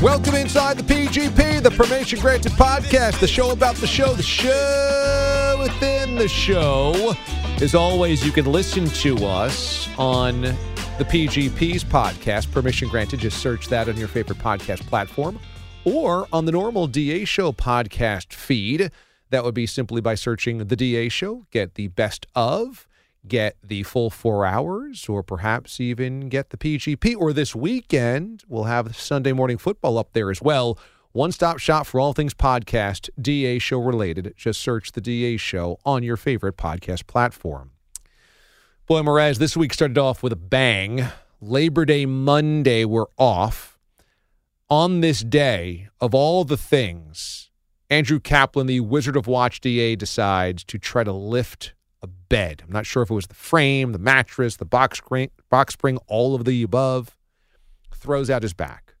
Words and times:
Welcome 0.00 0.36
inside 0.36 0.78
the 0.78 0.84
PGP, 0.84 1.60
the 1.60 1.72
Permission 1.72 2.20
Granted 2.20 2.52
podcast, 2.52 3.18
the 3.18 3.26
show 3.26 3.50
about 3.50 3.74
the 3.74 3.86
show, 3.88 4.14
the 4.14 4.22
show 4.22 5.56
within 5.58 6.14
the 6.14 6.28
show. 6.28 7.14
As 7.60 7.74
always, 7.74 8.24
you 8.24 8.30
can 8.30 8.46
listen 8.46 8.86
to 8.86 9.16
us 9.26 9.88
on 9.98 10.42
the 10.42 11.04
PGP's 11.04 11.82
podcast, 11.82 12.52
Permission 12.52 12.88
Granted. 12.88 13.18
Just 13.18 13.38
search 13.38 13.66
that 13.70 13.88
on 13.88 13.96
your 13.96 14.06
favorite 14.06 14.38
podcast 14.38 14.86
platform 14.86 15.40
or 15.84 16.28
on 16.32 16.44
the 16.44 16.52
normal 16.52 16.86
DA 16.86 17.24
Show 17.24 17.50
podcast 17.50 18.32
feed. 18.32 18.92
That 19.30 19.42
would 19.42 19.54
be 19.54 19.66
simply 19.66 20.00
by 20.00 20.14
searching 20.14 20.58
the 20.58 20.76
DA 20.76 21.08
Show, 21.08 21.46
get 21.50 21.74
the 21.74 21.88
best 21.88 22.24
of, 22.36 22.86
get 23.26 23.56
the 23.62 23.82
full 23.82 24.10
four 24.10 24.46
hours, 24.46 25.08
or 25.08 25.22
perhaps 25.22 25.80
even 25.80 26.28
get 26.28 26.50
the 26.50 26.56
PGP. 26.56 27.16
Or 27.18 27.32
this 27.32 27.54
weekend, 27.54 28.44
we'll 28.48 28.64
have 28.64 28.96
Sunday 28.96 29.32
morning 29.32 29.58
football 29.58 29.98
up 29.98 30.12
there 30.12 30.30
as 30.30 30.40
well. 30.40 30.78
One 31.12 31.32
stop 31.32 31.58
shop 31.58 31.86
for 31.86 31.98
all 31.98 32.12
things 32.12 32.34
podcast, 32.34 33.08
DA 33.20 33.58
Show 33.58 33.80
related. 33.80 34.34
Just 34.36 34.60
search 34.60 34.92
the 34.92 35.00
DA 35.00 35.36
Show 35.36 35.78
on 35.84 36.02
your 36.02 36.16
favorite 36.16 36.56
podcast 36.56 37.06
platform. 37.06 37.72
Boy, 38.86 39.02
Mraz, 39.02 39.38
this 39.38 39.56
week 39.56 39.74
started 39.74 39.98
off 39.98 40.22
with 40.22 40.32
a 40.32 40.36
bang. 40.36 41.06
Labor 41.40 41.84
Day 41.84 42.06
Monday, 42.06 42.84
we're 42.84 43.06
off 43.16 43.78
on 44.70 45.00
this 45.00 45.20
day, 45.20 45.88
of 46.00 46.14
all 46.14 46.44
the 46.44 46.56
things, 46.56 47.50
Andrew 47.90 48.20
Kaplan, 48.20 48.66
the 48.66 48.80
Wizard 48.80 49.16
of 49.16 49.26
Watch 49.26 49.60
DA, 49.60 49.96
decides 49.96 50.62
to 50.64 50.78
try 50.78 51.04
to 51.04 51.12
lift 51.12 51.72
bed. 52.28 52.62
I'm 52.64 52.72
not 52.72 52.86
sure 52.86 53.02
if 53.02 53.10
it 53.10 53.14
was 53.14 53.26
the 53.26 53.34
frame, 53.34 53.92
the 53.92 53.98
mattress, 53.98 54.56
the 54.56 54.64
box 54.64 54.98
spring, 54.98 55.30
box 55.50 55.74
spring, 55.74 55.98
all 56.06 56.34
of 56.34 56.44
the 56.44 56.62
above. 56.62 57.16
Throws 57.94 58.30
out 58.30 58.42
his 58.42 58.54
back. 58.54 58.94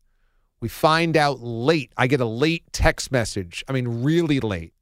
We 0.60 0.68
find 0.68 1.16
out 1.16 1.40
late. 1.40 1.92
I 1.96 2.08
get 2.08 2.20
a 2.20 2.26
late 2.26 2.64
text 2.72 3.12
message. 3.12 3.64
I 3.68 3.72
mean, 3.72 4.02
really 4.02 4.40
late 4.40 4.74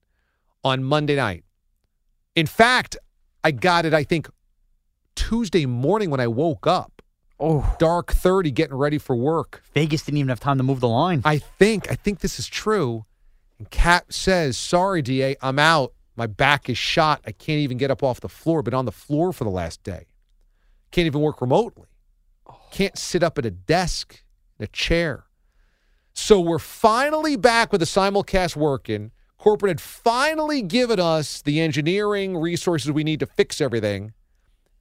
on 0.64 0.82
Monday 0.82 1.16
night. 1.16 1.44
In 2.34 2.46
fact, 2.46 2.96
I 3.44 3.50
got 3.50 3.84
it, 3.84 3.92
I 3.92 4.02
think, 4.02 4.28
Tuesday 5.14 5.66
morning 5.66 6.10
when 6.10 6.20
I 6.20 6.28
woke 6.28 6.66
up. 6.66 7.02
Oh, 7.38 7.76
Dark 7.78 8.12
30 8.12 8.50
getting 8.50 8.76
ready 8.76 8.96
for 8.96 9.14
work. 9.14 9.62
Vegas 9.74 10.02
didn't 10.02 10.18
even 10.18 10.30
have 10.30 10.40
time 10.40 10.56
to 10.56 10.64
move 10.64 10.80
the 10.80 10.88
line. 10.88 11.20
I 11.24 11.38
think, 11.38 11.90
I 11.90 11.94
think 11.94 12.20
this 12.20 12.38
is 12.38 12.46
true. 12.46 13.04
And 13.58 13.70
Cap 13.70 14.12
says, 14.12 14.56
Sorry, 14.56 15.02
DA, 15.02 15.36
I'm 15.42 15.58
out. 15.58 15.92
My 16.16 16.26
back 16.26 16.70
is 16.70 16.78
shot. 16.78 17.20
I 17.26 17.32
can't 17.32 17.60
even 17.60 17.76
get 17.76 17.90
up 17.90 18.02
off 18.02 18.20
the 18.20 18.28
floor. 18.28 18.62
Been 18.62 18.74
on 18.74 18.86
the 18.86 18.92
floor 18.92 19.32
for 19.32 19.44
the 19.44 19.50
last 19.50 19.82
day. 19.82 20.06
Can't 20.90 21.06
even 21.06 21.20
work 21.20 21.40
remotely. 21.40 21.88
Can't 22.70 22.96
sit 22.96 23.22
up 23.22 23.38
at 23.38 23.46
a 23.46 23.50
desk, 23.50 24.24
a 24.58 24.66
chair. 24.66 25.24
So 26.14 26.40
we're 26.40 26.58
finally 26.58 27.36
back 27.36 27.70
with 27.70 27.80
the 27.80 27.86
simulcast 27.86 28.56
working. 28.56 29.10
Corporate 29.36 29.70
had 29.70 29.80
finally 29.80 30.62
given 30.62 30.98
us 30.98 31.42
the 31.42 31.60
engineering 31.60 32.36
resources 32.36 32.90
we 32.90 33.04
need 33.04 33.20
to 33.20 33.26
fix 33.26 33.60
everything. 33.60 34.14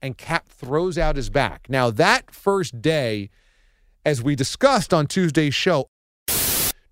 And 0.00 0.16
Cap 0.16 0.48
throws 0.48 0.96
out 0.96 1.16
his 1.16 1.28
back. 1.28 1.66
Now, 1.68 1.90
that 1.90 2.30
first 2.30 2.80
day, 2.80 3.30
as 4.04 4.22
we 4.22 4.34
discussed 4.34 4.94
on 4.94 5.06
Tuesday's 5.06 5.54
show, 5.54 5.86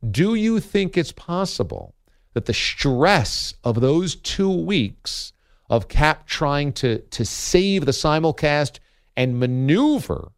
do 0.09 0.35
you 0.35 0.61
think 0.61 0.99
it's 0.99 1.13
possible 1.13 1.95
that 2.35 2.47
the 2.47 2.53
stress 2.53 3.55
of 3.65 3.81
those 3.81 4.15
two 4.17 4.51
weeks 4.51 5.33
of 5.71 5.89
Cap 5.89 6.27
trying 6.27 6.73
to, 6.75 6.99
to 6.99 7.25
save 7.25 7.87
the 7.87 7.93
simulcast 7.93 8.79
and 9.17 9.39
maneuver 9.39 10.33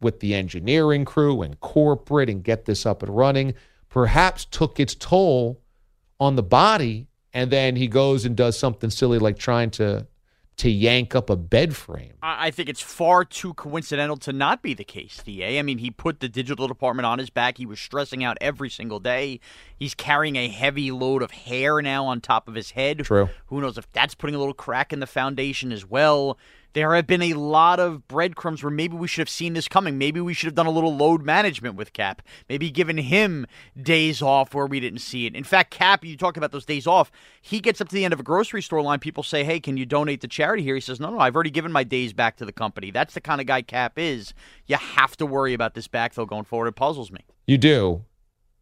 with 0.00 0.20
the 0.20 0.34
engineering 0.34 1.04
crew 1.04 1.42
and 1.42 1.60
corporate 1.60 2.28
and 2.28 2.44
get 2.44 2.64
this 2.64 2.84
up 2.84 3.02
and 3.02 3.16
running 3.16 3.54
perhaps 3.88 4.44
took 4.44 4.78
its 4.78 4.94
toll 4.94 5.60
on 6.18 6.36
the 6.36 6.42
body? 6.42 7.06
And 7.32 7.50
then 7.50 7.76
he 7.76 7.86
goes 7.86 8.24
and 8.24 8.36
does 8.36 8.58
something 8.58 8.90
silly 8.90 9.18
like 9.18 9.38
trying 9.38 9.70
to 9.72 10.06
to 10.56 10.70
yank 10.70 11.14
up 11.14 11.30
a 11.30 11.36
bed 11.36 11.74
frame. 11.74 12.12
I 12.22 12.50
think 12.50 12.68
it's 12.68 12.82
far 12.82 13.24
too 13.24 13.54
coincidental 13.54 14.18
to 14.18 14.32
not 14.32 14.62
be 14.62 14.74
the 14.74 14.84
case, 14.84 15.22
DA. 15.24 15.58
I 15.58 15.62
mean, 15.62 15.78
he 15.78 15.90
put 15.90 16.20
the 16.20 16.28
digital 16.28 16.68
department 16.68 17.06
on 17.06 17.18
his 17.18 17.30
back. 17.30 17.56
He 17.56 17.64
was 17.64 17.80
stressing 17.80 18.22
out 18.22 18.36
every 18.42 18.68
single 18.68 19.00
day. 19.00 19.40
He's 19.74 19.94
carrying 19.94 20.36
a 20.36 20.48
heavy 20.48 20.90
load 20.90 21.22
of 21.22 21.30
hair 21.30 21.80
now 21.80 22.04
on 22.04 22.20
top 22.20 22.46
of 22.46 22.54
his 22.54 22.72
head. 22.72 22.98
True. 23.04 23.30
Who 23.46 23.62
knows 23.62 23.78
if 23.78 23.90
that's 23.92 24.14
putting 24.14 24.36
a 24.36 24.38
little 24.38 24.52
crack 24.52 24.92
in 24.92 25.00
the 25.00 25.06
foundation 25.06 25.72
as 25.72 25.86
well. 25.86 26.36
There 26.72 26.94
have 26.94 27.06
been 27.06 27.22
a 27.22 27.34
lot 27.34 27.80
of 27.80 28.06
breadcrumbs 28.06 28.62
where 28.62 28.70
maybe 28.70 28.96
we 28.96 29.08
should 29.08 29.20
have 29.20 29.28
seen 29.28 29.54
this 29.54 29.66
coming. 29.66 29.98
Maybe 29.98 30.20
we 30.20 30.34
should 30.34 30.46
have 30.46 30.54
done 30.54 30.66
a 30.66 30.70
little 30.70 30.96
load 30.96 31.24
management 31.24 31.74
with 31.74 31.92
Cap. 31.92 32.22
Maybe 32.48 32.70
given 32.70 32.98
him 32.98 33.46
days 33.80 34.22
off 34.22 34.54
where 34.54 34.66
we 34.66 34.78
didn't 34.78 35.00
see 35.00 35.26
it. 35.26 35.34
In 35.34 35.44
fact, 35.44 35.70
Cap, 35.72 36.04
you 36.04 36.16
talk 36.16 36.36
about 36.36 36.52
those 36.52 36.64
days 36.64 36.86
off. 36.86 37.10
He 37.40 37.60
gets 37.60 37.80
up 37.80 37.88
to 37.88 37.94
the 37.94 38.04
end 38.04 38.14
of 38.14 38.20
a 38.20 38.24
grocery 38.24 38.62
store 38.62 38.82
line. 38.82 39.00
People 39.00 39.22
say, 39.22 39.42
hey, 39.42 39.58
can 39.58 39.76
you 39.76 39.84
donate 39.84 40.20
to 40.20 40.28
charity 40.28 40.62
here? 40.62 40.74
He 40.74 40.80
says, 40.80 41.00
no, 41.00 41.10
no, 41.10 41.18
I've 41.18 41.34
already 41.34 41.50
given 41.50 41.72
my 41.72 41.84
days 41.84 42.12
back 42.12 42.36
to 42.36 42.44
the 42.44 42.52
company. 42.52 42.90
That's 42.90 43.14
the 43.14 43.20
kind 43.20 43.40
of 43.40 43.46
guy 43.46 43.62
Cap 43.62 43.98
is. 43.98 44.32
You 44.66 44.76
have 44.76 45.16
to 45.16 45.26
worry 45.26 45.54
about 45.54 45.74
this 45.74 45.88
backfill 45.88 46.28
going 46.28 46.44
forward. 46.44 46.68
It 46.68 46.76
puzzles 46.76 47.10
me. 47.10 47.20
You 47.46 47.58
do. 47.58 48.04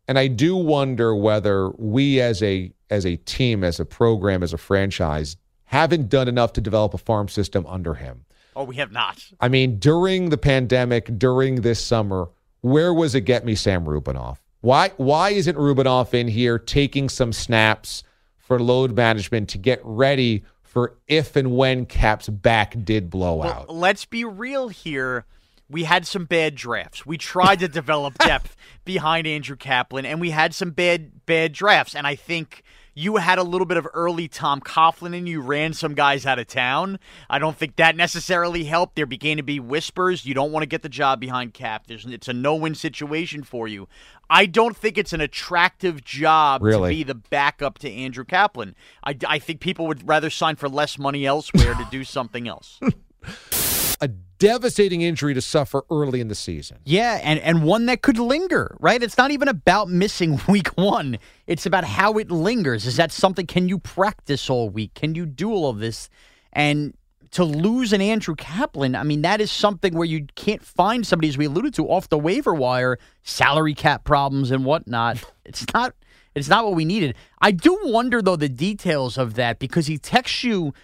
And 0.06 0.18
I 0.18 0.28
do 0.28 0.56
wonder 0.56 1.14
whether 1.14 1.70
we 1.72 2.20
as 2.20 2.42
a 2.42 2.72
as 2.88 3.04
a 3.04 3.16
team, 3.16 3.62
as 3.62 3.78
a 3.78 3.84
program, 3.84 4.42
as 4.42 4.54
a 4.54 4.58
franchise, 4.58 5.36
haven't 5.68 6.08
done 6.10 6.28
enough 6.28 6.52
to 6.54 6.60
develop 6.60 6.92
a 6.94 6.98
farm 6.98 7.28
system 7.28 7.64
under 7.66 7.94
him. 7.94 8.24
Oh, 8.56 8.64
we 8.64 8.76
have 8.76 8.90
not. 8.92 9.22
I 9.40 9.48
mean, 9.48 9.78
during 9.78 10.30
the 10.30 10.38
pandemic, 10.38 11.16
during 11.18 11.60
this 11.62 11.82
summer, 11.84 12.28
where 12.60 12.92
was 12.92 13.14
it 13.14 13.20
get 13.22 13.44
me 13.44 13.54
Sam 13.54 13.84
Rubinoff? 13.84 14.38
Why 14.60 14.90
why 14.96 15.30
isn't 15.30 15.56
Rubinoff 15.56 16.12
in 16.14 16.26
here 16.28 16.58
taking 16.58 17.08
some 17.08 17.32
snaps 17.32 18.02
for 18.38 18.58
load 18.58 18.96
management 18.96 19.48
to 19.50 19.58
get 19.58 19.80
ready 19.84 20.42
for 20.62 20.96
if 21.06 21.36
and 21.36 21.56
when 21.56 21.86
Cap's 21.86 22.28
back 22.28 22.74
did 22.84 23.08
blow 23.10 23.36
Well, 23.36 23.48
out? 23.50 23.72
let's 23.74 24.04
be 24.04 24.24
real 24.24 24.68
here. 24.68 25.24
we 25.70 25.84
had 25.84 26.06
some 26.06 26.24
bad 26.24 26.54
drafts. 26.56 27.06
We 27.06 27.16
tried 27.18 27.60
to 27.60 27.68
develop 27.80 28.18
depth 28.18 28.56
behind 28.84 29.26
Andrew 29.26 29.54
Kaplan, 29.56 30.04
and 30.06 30.20
we 30.20 30.30
had 30.30 30.52
some 30.54 30.70
bad 30.70 31.24
bad 31.26 31.52
drafts. 31.52 31.94
And 31.94 32.06
I 32.06 32.16
think 32.16 32.62
you 32.98 33.14
had 33.18 33.38
a 33.38 33.44
little 33.44 33.64
bit 33.64 33.76
of 33.76 33.86
early 33.94 34.26
Tom 34.26 34.60
Coughlin 34.60 35.16
and 35.16 35.28
you 35.28 35.40
ran 35.40 35.72
some 35.72 35.94
guys 35.94 36.26
out 36.26 36.40
of 36.40 36.48
town. 36.48 36.98
I 37.30 37.38
don't 37.38 37.56
think 37.56 37.76
that 37.76 37.94
necessarily 37.94 38.64
helped. 38.64 38.96
There 38.96 39.06
began 39.06 39.36
to 39.36 39.44
be 39.44 39.60
whispers. 39.60 40.26
You 40.26 40.34
don't 40.34 40.50
want 40.50 40.64
to 40.64 40.66
get 40.66 40.82
the 40.82 40.88
job 40.88 41.20
behind 41.20 41.54
Cap. 41.54 41.86
There's, 41.86 42.04
it's 42.06 42.26
a 42.26 42.32
no-win 42.32 42.74
situation 42.74 43.44
for 43.44 43.68
you. 43.68 43.86
I 44.28 44.46
don't 44.46 44.76
think 44.76 44.98
it's 44.98 45.12
an 45.12 45.20
attractive 45.20 46.02
job 46.02 46.60
Really? 46.60 46.90
to 46.90 46.96
be 46.96 47.02
the 47.04 47.14
backup 47.14 47.78
to 47.78 47.90
Andrew 47.90 48.24
Kaplan. 48.24 48.74
I, 49.04 49.16
I 49.28 49.38
think 49.38 49.60
people 49.60 49.86
would 49.86 50.08
rather 50.08 50.28
sign 50.28 50.56
for 50.56 50.68
less 50.68 50.98
money 50.98 51.24
elsewhere 51.24 51.74
to 51.74 51.86
do 51.92 52.02
something 52.02 52.48
else. 52.48 52.80
A 54.00 54.08
devastating 54.08 55.02
injury 55.02 55.34
to 55.34 55.40
suffer 55.40 55.82
early 55.90 56.20
in 56.20 56.28
the 56.28 56.34
season. 56.34 56.78
Yeah, 56.84 57.20
and, 57.22 57.40
and 57.40 57.64
one 57.64 57.86
that 57.86 58.02
could 58.02 58.18
linger, 58.18 58.76
right? 58.80 59.02
It's 59.02 59.18
not 59.18 59.30
even 59.30 59.48
about 59.48 59.88
missing 59.88 60.40
week 60.48 60.68
one. 60.76 61.18
It's 61.46 61.66
about 61.66 61.84
how 61.84 62.18
it 62.18 62.30
lingers. 62.30 62.86
Is 62.86 62.96
that 62.96 63.12
something? 63.12 63.46
Can 63.46 63.68
you 63.68 63.78
practice 63.78 64.48
all 64.48 64.70
week? 64.70 64.94
Can 64.94 65.14
you 65.14 65.26
do 65.26 65.50
all 65.50 65.68
of 65.70 65.78
this? 65.78 66.08
And 66.52 66.94
to 67.32 67.44
lose 67.44 67.92
an 67.92 68.00
Andrew 68.00 68.34
Kaplan, 68.34 68.94
I 68.94 69.02
mean, 69.02 69.22
that 69.22 69.40
is 69.40 69.50
something 69.50 69.94
where 69.94 70.06
you 70.06 70.26
can't 70.34 70.64
find 70.64 71.06
somebody, 71.06 71.28
as 71.28 71.36
we 71.36 71.46
alluded 71.46 71.74
to, 71.74 71.86
off 71.88 72.08
the 72.08 72.18
waiver 72.18 72.54
wire, 72.54 72.98
salary 73.22 73.74
cap 73.74 74.04
problems 74.04 74.50
and 74.50 74.64
whatnot. 74.64 75.22
It's 75.48 75.64
not. 75.72 75.94
It's 76.34 76.48
not 76.48 76.66
what 76.66 76.74
we 76.74 76.84
needed. 76.84 77.16
I 77.40 77.52
do 77.52 77.78
wonder 77.84 78.20
though 78.20 78.36
the 78.36 78.50
details 78.50 79.16
of 79.16 79.32
that 79.34 79.58
because 79.58 79.86
he 79.86 79.96
texts 79.96 80.44
you, 80.44 80.74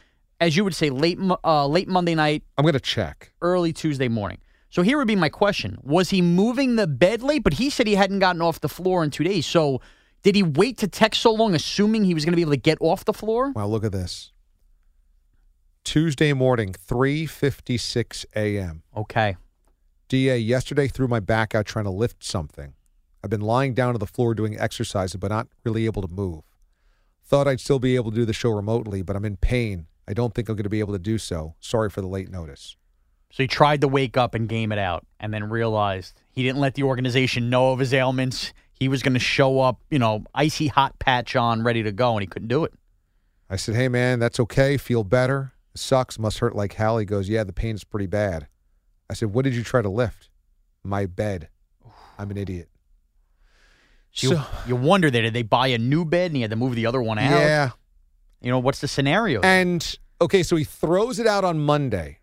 as 0.41 0.57
you 0.57 0.65
would 0.65 0.75
say, 0.75 0.91
late 0.91 1.19
uh, 1.45 1.67
late 1.67 1.89
Monday 1.89 2.15
night, 2.15 2.43
I'm 2.59 2.63
going 2.63 2.75
to 2.75 2.81
check. 2.81 3.33
early 3.41 3.73
Tuesday 3.73 4.09
morning. 4.09 4.39
So 4.71 4.83
here 4.83 4.99
would 4.99 5.07
be 5.07 5.17
my 5.17 5.29
question. 5.29 5.79
Was 5.83 6.11
he 6.11 6.21
moving 6.21 6.77
the 6.77 6.89
bed 6.89 7.23
late? 7.23 7.45
But 7.45 7.55
he 7.55 7.71
said 7.71 7.87
he 7.87 7.95
hadn't 7.95 8.19
gotten 8.19 8.43
off 8.43 8.61
the 8.61 8.69
floor 8.69 9.05
in 9.05 9.11
two 9.11 9.23
days. 9.23 9.47
So 9.47 9.81
did 10.23 10.35
he 10.35 10.43
wait 10.43 10.79
to 10.79 10.89
text 10.89 11.21
so 11.21 11.33
long, 11.33 11.55
assuming 11.55 12.05
he 12.05 12.15
was 12.15 12.25
going 12.25 12.33
to 12.33 12.37
be 12.37 12.43
able 12.43 12.53
to 12.53 12.57
get 12.57 12.79
off 12.81 13.05
the 13.05 13.13
floor? 13.13 13.53
Wow, 13.53 13.67
look 13.67 13.85
at 13.85 13.93
this. 13.93 14.33
Tuesday 15.85 16.33
morning, 16.33 16.73
3:56 16.73 18.25
a.m. 18.35 18.83
Okay. 18.97 19.37
DA, 20.09 20.39
yesterday 20.39 20.89
threw 20.89 21.09
my 21.09 21.21
back 21.21 21.55
out 21.55 21.67
trying 21.67 21.85
to 21.85 21.91
lift 21.91 22.25
something. 22.25 22.75
I've 23.23 23.31
been 23.31 23.41
lying 23.41 23.75
down 23.75 23.95
to 23.95 23.99
the 23.99 24.07
floor 24.07 24.35
doing 24.35 24.59
exercises, 24.59 25.17
but 25.17 25.31
not 25.31 25.49
really 25.65 25.87
able 25.87 26.03
to 26.03 26.09
move. 26.09 26.43
Thought 27.25 27.49
I'd 27.49 27.61
still 27.61 27.79
be 27.79 27.97
able 27.97 28.11
to 28.11 28.17
do 28.17 28.25
the 28.25 28.33
show 28.35 28.51
remotely, 28.51 29.03
but 29.03 29.17
I'm 29.17 29.25
in 29.25 29.37
pain. 29.37 29.87
I 30.09 30.13
don't 30.15 30.35
think 30.35 30.49
I'm 30.49 30.57
going 30.57 30.65
to 30.65 30.69
be 30.71 30.81
able 30.81 30.93
to 30.93 30.99
do 30.99 31.19
so. 31.19 31.55
Sorry 31.61 31.89
for 31.91 32.01
the 32.01 32.07
late 32.07 32.31
notice. 32.31 32.77
So 33.31 33.43
he 33.43 33.47
tried 33.49 33.81
to 33.81 33.89
wake 33.89 34.17
up 34.17 34.35
and 34.35 34.49
game 34.49 34.71
it 34.71 34.79
out 34.79 35.07
and 35.19 35.33
then 35.35 35.49
realized 35.51 36.21
he 36.31 36.43
didn't 36.43 36.61
let 36.61 36.75
the 36.75 36.85
organization 36.85 37.51
know 37.51 37.73
of 37.73 37.79
his 37.81 37.93
ailments. 37.93 38.53
He 38.73 38.87
was 38.89 39.03
going 39.03 39.15
to 39.15 39.21
show 39.21 39.61
up, 39.61 39.81
you 39.91 39.99
know, 39.99 40.25
icy 40.35 40.69
hot 40.69 40.99
patch 40.99 41.35
on, 41.35 41.63
ready 41.63 41.83
to 41.83 41.91
go, 41.93 42.13
and 42.13 42.21
he 42.21 42.27
couldn't 42.27 42.49
do 42.49 42.65
it. 42.65 42.73
I 43.51 43.57
said, 43.57 43.75
"Hey 43.75 43.89
man, 43.89 44.19
that's 44.21 44.39
okay. 44.41 44.77
Feel 44.77 45.05
better. 45.05 45.53
It 45.75 45.79
sucks. 45.81 46.19
Must 46.19 46.39
hurt 46.39 46.55
like 46.57 46.73
hell." 46.75 46.99
He 46.99 47.05
goes, 47.05 47.29
"Yeah, 47.29 47.45
the 47.45 47.53
pain's 47.53 47.85
pretty 47.85 48.07
bad." 48.07 48.49
I 49.09 49.15
said, 49.15 49.33
"What 49.35 49.45
did 49.45 49.55
you 49.55 49.63
try 49.63 49.83
to 49.83 49.89
lift?" 49.89 50.29
My 50.83 51.07
bed. 51.07 51.49
I'm 52.19 52.31
an 52.31 52.37
idiot. 52.37 52.69
You, 54.15 54.31
So- 54.31 54.45
you 54.67 54.77
wonder 54.77 55.11
there, 55.11 55.23
did 55.23 55.35
they 55.35 55.43
buy 55.43 55.69
a 55.69 55.79
new 55.79 56.05
bed 56.05 56.27
and 56.27 56.37
he 56.37 56.43
had 56.43 56.51
to 56.51 56.57
move 56.57 56.75
the 56.75 56.87
other 56.87 57.03
one 57.03 57.19
out? 57.19 57.31
Yeah. 57.41 57.71
You 58.45 58.51
know, 58.51 58.59
what's 58.59 58.81
the 58.81 58.89
scenario? 58.89 59.41
And 59.41 59.99
okay, 60.21 60.43
so 60.43 60.57
he 60.57 60.65
throws 60.65 61.19
it 61.19 61.27
out 61.27 61.45
on 61.45 61.59
Monday. 61.59 62.19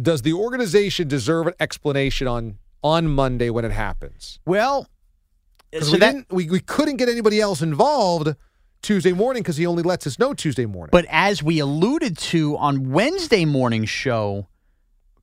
Does 0.00 0.22
the 0.22 0.32
organization 0.32 1.06
deserve 1.08 1.46
an 1.46 1.54
explanation 1.60 2.26
on 2.26 2.58
on 2.82 3.06
Monday 3.08 3.48
when 3.48 3.64
it 3.64 3.70
happens? 3.70 4.40
Well, 4.44 4.88
so 5.80 5.92
we, 5.92 5.98
that, 5.98 6.12
didn't, 6.12 6.32
we 6.32 6.50
we 6.50 6.60
couldn't 6.60 6.96
get 6.96 7.08
anybody 7.08 7.40
else 7.40 7.62
involved 7.62 8.34
Tuesday 8.82 9.12
morning 9.12 9.42
because 9.42 9.56
he 9.56 9.66
only 9.66 9.82
lets 9.82 10.06
us 10.06 10.18
know 10.18 10.34
Tuesday 10.34 10.66
morning. 10.66 10.90
But 10.90 11.06
as 11.08 11.42
we 11.42 11.60
alluded 11.60 12.18
to 12.18 12.56
on 12.56 12.90
Wednesday 12.90 13.44
morning 13.44 13.84
show, 13.84 14.48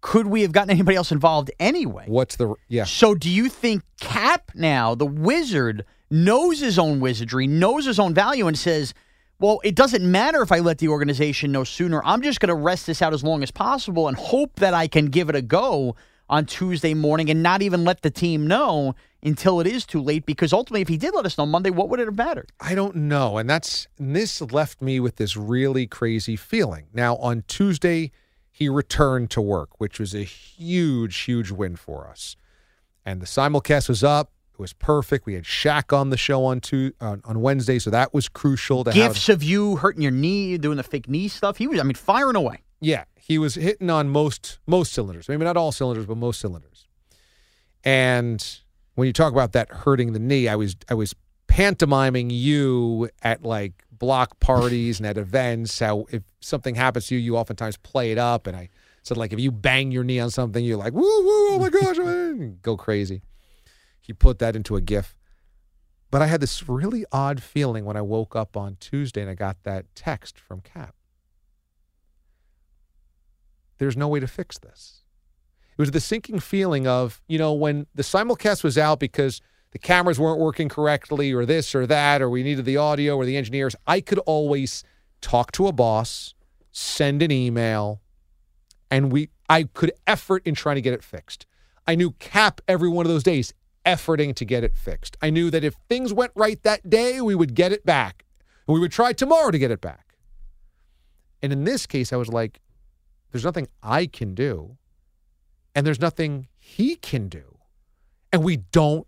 could 0.01 0.27
we 0.27 0.43
have 0.43 0.53
gotten 0.53 0.69
anybody 0.69 0.95
else 0.95 1.11
involved 1.11 1.51
anyway? 1.59 2.05
what's 2.07 2.37
the 2.37 2.55
yeah? 2.69 2.85
So 2.85 3.13
do 3.13 3.29
you 3.29 3.49
think 3.49 3.83
Cap 3.99 4.51
now, 4.55 4.95
the 4.95 5.05
wizard, 5.05 5.85
knows 6.09 6.59
his 6.59 6.79
own 6.79 7.01
wizardry, 7.01 7.47
knows 7.47 7.85
his 7.85 7.99
own 7.99 8.13
value, 8.13 8.47
and 8.47 8.57
says, 8.57 8.93
well, 9.39 9.61
it 9.63 9.75
doesn't 9.75 10.09
matter 10.09 10.41
if 10.41 10.51
I 10.51 10.59
let 10.59 10.79
the 10.79 10.89
organization 10.89 11.51
know 11.51 11.63
sooner. 11.63 12.01
I'm 12.03 12.21
just 12.21 12.39
going 12.41 12.49
to 12.49 12.55
rest 12.55 12.85
this 12.87 13.01
out 13.01 13.13
as 13.13 13.23
long 13.23 13.41
as 13.41 13.51
possible 13.51 14.07
and 14.07 14.17
hope 14.17 14.55
that 14.55 14.73
I 14.73 14.87
can 14.87 15.07
give 15.07 15.29
it 15.29 15.35
a 15.35 15.41
go 15.41 15.95
on 16.29 16.45
Tuesday 16.45 16.93
morning 16.93 17.29
and 17.29 17.41
not 17.41 17.61
even 17.61 17.85
let 17.85 18.01
the 18.01 18.11
team 18.11 18.45
know 18.45 18.95
until 19.23 19.59
it 19.61 19.67
is 19.67 19.85
too 19.85 20.01
late. 20.01 20.25
Because 20.25 20.51
ultimately, 20.51 20.81
if 20.81 20.89
he 20.89 20.97
did 20.97 21.15
let 21.15 21.25
us 21.25 21.37
know 21.37 21.45
Monday, 21.45 21.69
what 21.69 21.89
would 21.89 22.01
it 22.01 22.07
have 22.07 22.17
mattered? 22.17 22.51
I 22.59 22.75
don't 22.75 22.95
know. 22.95 23.37
And 23.37 23.49
that's 23.49 23.87
and 23.97 24.15
this 24.15 24.41
left 24.41 24.81
me 24.81 24.99
with 24.99 25.15
this 25.15 25.37
really 25.37 25.87
crazy 25.87 26.35
feeling. 26.35 26.87
Now 26.93 27.15
on 27.17 27.43
Tuesday, 27.47 28.11
he 28.51 28.67
returned 28.67 29.31
to 29.31 29.41
work, 29.41 29.79
which 29.79 29.99
was 29.99 30.13
a 30.13 30.23
huge, 30.23 31.17
huge 31.17 31.49
win 31.49 31.77
for 31.77 32.07
us. 32.07 32.35
And 33.05 33.21
the 33.21 33.25
simulcast 33.25 33.87
was 33.87 34.03
up. 34.03 34.31
It 34.59 34.61
was 34.61 34.73
perfect. 34.73 35.25
We 35.25 35.35
had 35.35 35.45
Shaq 35.45 35.97
on 35.97 36.09
the 36.09 36.17
show 36.17 36.43
on 36.43 36.59
two 36.59 36.91
on, 36.99 37.21
on 37.23 37.39
Wednesday, 37.39 37.79
so 37.79 37.89
that 37.91 38.13
was 38.13 38.27
crucial 38.27 38.83
to 38.83 38.91
have. 38.91 39.13
Gifts 39.13 39.29
of 39.29 39.41
you 39.41 39.77
hurting 39.77 40.01
your 40.01 40.11
knee, 40.11 40.57
doing 40.57 40.75
the 40.75 40.83
fake 40.83 41.07
knee 41.07 41.29
stuff. 41.29 41.55
He 41.55 41.65
was, 41.65 41.79
I 41.79 41.83
mean, 41.83 41.95
firing 41.95 42.35
away. 42.35 42.63
Yeah, 42.81 43.05
he 43.15 43.37
was 43.37 43.55
hitting 43.55 43.89
on 43.89 44.09
most 44.09 44.59
most 44.67 44.91
cylinders. 44.91 45.29
Maybe 45.29 45.45
not 45.45 45.55
all 45.55 45.71
cylinders, 45.71 46.05
but 46.07 46.17
most 46.17 46.41
cylinders. 46.41 46.87
And 47.85 48.45
when 48.95 49.05
you 49.05 49.13
talk 49.13 49.31
about 49.31 49.53
that 49.53 49.69
hurting 49.71 50.11
the 50.11 50.19
knee, 50.19 50.49
I 50.49 50.57
was 50.57 50.75
I 50.89 50.93
was 50.93 51.15
pantomiming 51.47 52.29
you 52.29 53.09
at 53.21 53.43
like 53.43 53.85
block 53.93 54.41
parties 54.41 54.99
and 54.99 55.07
at 55.07 55.17
events. 55.17 55.79
How 55.79 56.05
if 56.11 56.23
something 56.41 56.75
happens 56.75 57.07
to 57.07 57.15
you, 57.15 57.21
you 57.21 57.37
oftentimes 57.37 57.77
play 57.77 58.11
it 58.11 58.17
up. 58.17 58.45
And 58.45 58.57
I 58.57 58.67
said 59.03 59.15
like 59.15 59.31
if 59.31 59.39
you 59.39 59.53
bang 59.53 59.91
your 59.91 60.03
knee 60.03 60.19
on 60.19 60.31
something, 60.31 60.65
you're 60.65 60.75
like 60.75 60.91
woo 60.91 61.01
woo, 61.01 61.53
oh 61.53 61.59
my 61.59 61.69
gosh, 61.69 61.95
go 62.61 62.75
crazy. 62.75 63.21
He 64.09 64.13
put 64.13 64.39
that 64.39 64.55
into 64.55 64.75
a 64.75 64.81
GIF. 64.81 65.15
But 66.11 66.21
I 66.21 66.25
had 66.25 66.41
this 66.41 66.67
really 66.67 67.05
odd 67.11 67.41
feeling 67.41 67.85
when 67.85 67.95
I 67.95 68.01
woke 68.01 68.35
up 68.35 68.57
on 68.57 68.77
Tuesday 68.79 69.21
and 69.21 69.29
I 69.29 69.35
got 69.35 69.63
that 69.63 69.85
text 69.95 70.39
from 70.39 70.61
Cap 70.61 70.95
there's 73.79 73.97
no 73.97 74.07
way 74.07 74.19
to 74.19 74.27
fix 74.27 74.59
this. 74.59 75.01
It 75.71 75.81
was 75.81 75.91
the 75.91 76.01
sinking 76.01 76.39
feeling 76.39 76.85
of, 76.85 77.21
you 77.27 77.39
know, 77.39 77.53
when 77.53 77.87
the 77.95 78.03
simulcast 78.03 78.63
was 78.63 78.77
out 78.77 78.99
because 78.99 79.41
the 79.71 79.79
cameras 79.79 80.19
weren't 80.19 80.39
working 80.39 80.69
correctly 80.69 81.31
or 81.31 81.45
this 81.45 81.73
or 81.73 81.87
that, 81.87 82.21
or 82.21 82.29
we 82.29 82.43
needed 82.43 82.65
the 82.65 82.77
audio 82.77 83.15
or 83.15 83.25
the 83.25 83.37
engineers, 83.37 83.75
I 83.87 84.01
could 84.01 84.19
always 84.19 84.83
talk 85.21 85.51
to 85.53 85.67
a 85.67 85.71
boss, 85.71 86.35
send 86.71 87.21
an 87.23 87.31
email, 87.31 88.01
and 88.91 89.11
we 89.11 89.29
I 89.49 89.63
could 89.63 89.93
effort 90.05 90.45
in 90.45 90.53
trying 90.53 90.75
to 90.75 90.81
get 90.81 90.93
it 90.93 91.03
fixed. 91.03 91.45
I 91.87 91.95
knew 91.95 92.11
Cap 92.11 92.61
every 92.67 92.89
one 92.89 93.05
of 93.05 93.11
those 93.11 93.23
days 93.23 93.53
efforting 93.89 94.35
to 94.35 94.45
get 94.45 94.63
it 94.63 94.75
fixed. 94.75 95.17
I 95.21 95.29
knew 95.31 95.49
that 95.49 95.63
if 95.63 95.75
things 95.87 96.13
went 96.13 96.31
right 96.35 96.61
that 96.63 96.89
day, 96.89 97.21
we 97.21 97.33
would 97.35 97.55
get 97.55 97.71
it 97.71 97.85
back. 97.85 98.25
And 98.67 98.73
we 98.75 98.79
would 98.79 98.91
try 98.91 99.13
tomorrow 99.13 99.49
to 99.49 99.57
get 99.57 99.71
it 99.71 99.81
back. 99.81 100.15
And 101.41 101.51
in 101.51 101.63
this 101.63 101.85
case, 101.85 102.13
I 102.13 102.17
was 102.17 102.29
like, 102.29 102.59
there's 103.31 103.45
nothing 103.45 103.67
I 103.81 104.05
can 104.05 104.35
do, 104.35 104.77
and 105.73 105.85
there's 105.85 106.01
nothing 106.01 106.47
he 106.57 106.95
can 106.95 107.29
do. 107.29 107.57
And 108.31 108.43
we 108.43 108.57
don't 108.57 109.07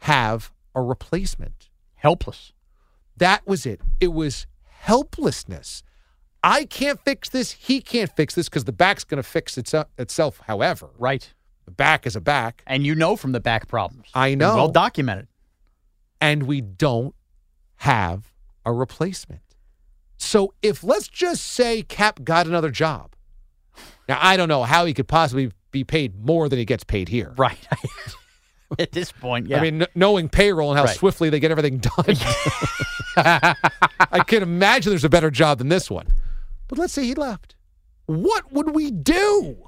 have 0.00 0.52
a 0.74 0.82
replacement. 0.82 1.70
Helpless. 1.94 2.52
That 3.16 3.46
was 3.46 3.64
it. 3.66 3.80
It 4.00 4.12
was 4.12 4.46
helplessness. 4.64 5.82
I 6.42 6.64
can't 6.64 7.00
fix 7.00 7.28
this. 7.28 7.52
He 7.52 7.80
can't 7.80 8.14
fix 8.14 8.34
this 8.34 8.48
because 8.48 8.64
the 8.64 8.72
back's 8.72 9.04
going 9.04 9.22
to 9.22 9.28
fix 9.28 9.58
itself, 9.58 10.40
however. 10.46 10.90
Right. 10.98 11.32
The 11.68 11.74
back 11.74 12.06
is 12.06 12.16
a 12.16 12.20
back. 12.22 12.62
And 12.66 12.86
you 12.86 12.94
know 12.94 13.14
from 13.14 13.32
the 13.32 13.40
back 13.40 13.68
problems. 13.68 14.06
I 14.14 14.34
know. 14.34 14.56
Well 14.56 14.68
documented. 14.70 15.28
and 16.18 16.44
we 16.44 16.62
don't 16.62 17.14
have 17.76 18.32
a 18.64 18.72
replacement. 18.72 19.42
So 20.16 20.54
if 20.62 20.82
let's 20.82 21.08
just 21.08 21.44
say 21.44 21.82
Cap 21.82 22.24
got 22.24 22.46
another 22.46 22.70
job. 22.70 23.12
Now 24.08 24.18
I 24.22 24.38
don't 24.38 24.48
know 24.48 24.62
how 24.62 24.86
he 24.86 24.94
could 24.94 25.08
possibly 25.08 25.52
be 25.72 25.84
paid 25.84 26.24
more 26.24 26.48
than 26.48 26.58
he 26.58 26.64
gets 26.64 26.84
paid 26.84 27.10
here. 27.10 27.34
Right. 27.36 27.58
At 28.78 28.92
this 28.92 29.12
point, 29.12 29.46
yeah. 29.46 29.58
I 29.58 29.60
mean, 29.60 29.78
kn- 29.80 29.90
knowing 29.94 30.28
payroll 30.30 30.70
and 30.70 30.78
how 30.78 30.84
Right. 30.86 30.96
swiftly 30.96 31.28
they 31.28 31.38
get 31.40 31.50
everything 31.50 31.78
done, 31.78 31.92
I 33.16 34.24
can 34.26 34.42
imagine 34.42 34.90
there's 34.90 35.04
a 35.04 35.08
better 35.10 35.30
job 35.30 35.58
than 35.58 35.68
this 35.68 35.90
one. 35.90 36.06
But 36.68 36.78
let's 36.78 36.94
say 36.94 37.04
he 37.04 37.14
left. 37.14 37.54
What 38.06 38.52
would 38.52 38.74
we 38.74 38.90
do? 38.90 39.67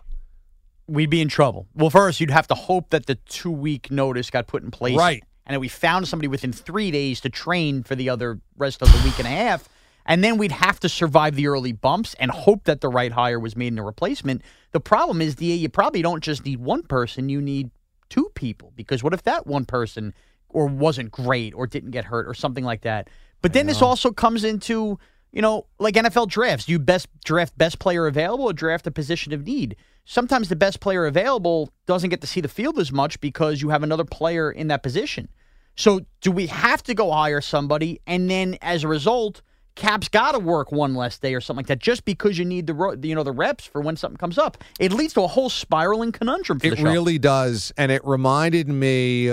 We'd 0.90 1.11
be 1.11 1.20
in 1.20 1.28
trouble. 1.28 1.68
Well, 1.75 1.90
first, 1.90 2.20
you'd 2.20 2.30
have 2.30 2.49
to 2.49 2.54
hope 2.54 2.90
that 2.90 3.06
the 3.06 3.14
two 3.14 3.50
week 3.50 3.90
notice 3.90 4.28
got 4.30 4.47
put 4.47 4.62
in 4.62 4.70
place. 4.70 4.97
Right. 4.97 5.23
And 5.47 5.54
that 5.54 5.61
we 5.61 5.68
found 5.68 6.06
somebody 6.06 6.28
within 6.28 6.52
three 6.52 6.90
days 6.90 7.20
to 7.20 7.30
train 7.30 7.82
for 7.82 7.94
the 7.94 8.09
other 8.09 8.40
rest 8.56 8.82
of 8.82 8.92
the 8.92 8.99
week 9.04 9.18
and 9.18 9.26
a 9.26 9.30
half. 9.30 9.68
And 10.06 10.25
then 10.25 10.38
we'd 10.38 10.52
have 10.52 10.80
to 10.80 10.88
survive 10.88 11.37
the 11.37 11.47
early 11.47 11.73
bumps 11.73 12.14
and 12.14 12.30
hope 12.30 12.64
that 12.64 12.80
the 12.80 12.88
right 12.88 13.12
hire 13.12 13.38
was 13.38 13.56
made 13.56 13.73
in 13.73 13.78
a 13.78 13.85
replacement. 13.85 14.42
The 14.73 14.80
problem 14.80 15.20
is, 15.20 15.37
DA, 15.37 15.54
you 15.54 15.68
probably 15.68 16.02
don't 16.02 16.23
just 16.23 16.44
need 16.44 16.61
one 16.61 16.82
person, 16.82 17.28
you 17.28 17.40
need 17.40 17.70
two 18.09 18.30
people. 18.35 18.73
Because 18.75 19.02
what 19.02 19.14
if 19.14 19.23
that 19.25 19.47
one 19.47 19.64
person 19.64 20.14
or 20.49 20.66
wasn't 20.66 21.11
great 21.12 21.54
or 21.54 21.66
didn't 21.66 21.90
get 21.92 22.06
hurt 22.06 22.26
or 22.26 22.35
something 22.35 22.64
like 22.64 22.82
that? 22.82 23.09
But 23.42 23.52
then 23.52 23.66
this 23.66 23.80
also 23.80 24.11
comes 24.11 24.44
into, 24.44 24.99
you 25.32 25.42
know, 25.42 25.66
like 25.78 25.94
NFL 25.94 26.28
drafts. 26.28 26.68
You 26.68 26.78
best 26.78 27.08
draft 27.25 27.56
best 27.56 27.78
player 27.78 28.06
available 28.06 28.46
or 28.46 28.52
draft 28.52 28.87
a 28.87 28.90
position 28.90 29.32
of 29.32 29.46
need. 29.46 29.76
Sometimes 30.04 30.49
the 30.49 30.56
best 30.56 30.80
player 30.80 31.06
available 31.06 31.70
doesn't 31.87 32.10
get 32.10 32.20
to 32.22 32.26
see 32.26 32.40
the 32.40 32.49
field 32.49 32.78
as 32.78 32.90
much 32.90 33.20
because 33.20 33.62
you 33.62 33.68
have 33.68 33.82
another 33.82 34.04
player 34.04 34.50
in 34.50 34.68
that 34.68 34.82
position. 34.82 35.28
So 35.76 36.00
do 36.20 36.32
we 36.32 36.46
have 36.49 36.82
to 36.84 36.94
go 36.94 37.10
hire 37.12 37.40
somebody 37.40 38.00
and 38.06 38.28
then 38.28 38.58
as 38.60 38.84
a 38.84 38.88
result, 38.88 39.42
Cap's 39.76 40.08
got 40.08 40.32
to 40.32 40.38
work 40.38 40.72
one 40.72 40.94
less 40.94 41.18
day 41.18 41.34
or 41.34 41.40
something 41.40 41.60
like 41.60 41.68
that 41.68 41.78
just 41.78 42.04
because 42.04 42.38
you 42.38 42.44
need 42.44 42.66
the 42.66 42.99
you 43.02 43.14
know 43.14 43.22
the 43.22 43.32
reps 43.32 43.64
for 43.64 43.80
when 43.80 43.96
something 43.96 44.18
comes 44.18 44.37
up. 44.37 44.62
It 44.78 44.92
leads 44.92 45.14
to 45.14 45.22
a 45.22 45.26
whole 45.26 45.49
spiraling 45.49 46.12
conundrum 46.12 46.58
It 46.62 46.80
really 46.80 47.18
does. 47.18 47.72
And 47.76 47.92
it 47.92 48.04
reminded 48.04 48.68
me 48.68 49.32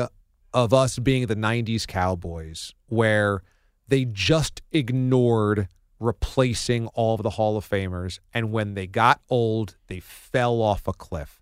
of 0.53 0.73
us 0.73 0.99
being 0.99 1.25
the 1.25 1.35
90s 1.35 1.87
Cowboys, 1.87 2.73
where 2.85 3.41
they 3.87 4.05
just 4.05 4.61
ignored 4.71 5.67
replacing 5.99 6.87
all 6.87 7.15
of 7.15 7.23
the 7.23 7.31
Hall 7.31 7.57
of 7.57 7.67
Famers. 7.67 8.19
And 8.33 8.51
when 8.51 8.73
they 8.73 8.87
got 8.87 9.21
old, 9.29 9.75
they 9.87 9.99
fell 9.99 10.61
off 10.61 10.87
a 10.87 10.93
cliff. 10.93 11.41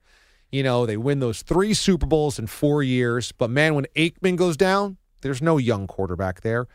You 0.52 0.64
know, 0.64 0.86
they 0.86 0.98
win 0.98 1.20
those 1.20 1.42
three 1.42 1.74
Super 1.74 2.06
Bowls 2.06 2.40
in 2.40 2.48
four 2.48 2.82
years. 2.82 3.32
But 3.32 3.50
man, 3.50 3.76
when 3.76 3.86
Aikman 3.96 4.38
goes 4.38 4.56
down, 4.56 4.98
there's 5.22 5.42
no 5.42 5.58
young 5.58 5.88
quarterback 5.88 6.42
there. 6.42 6.68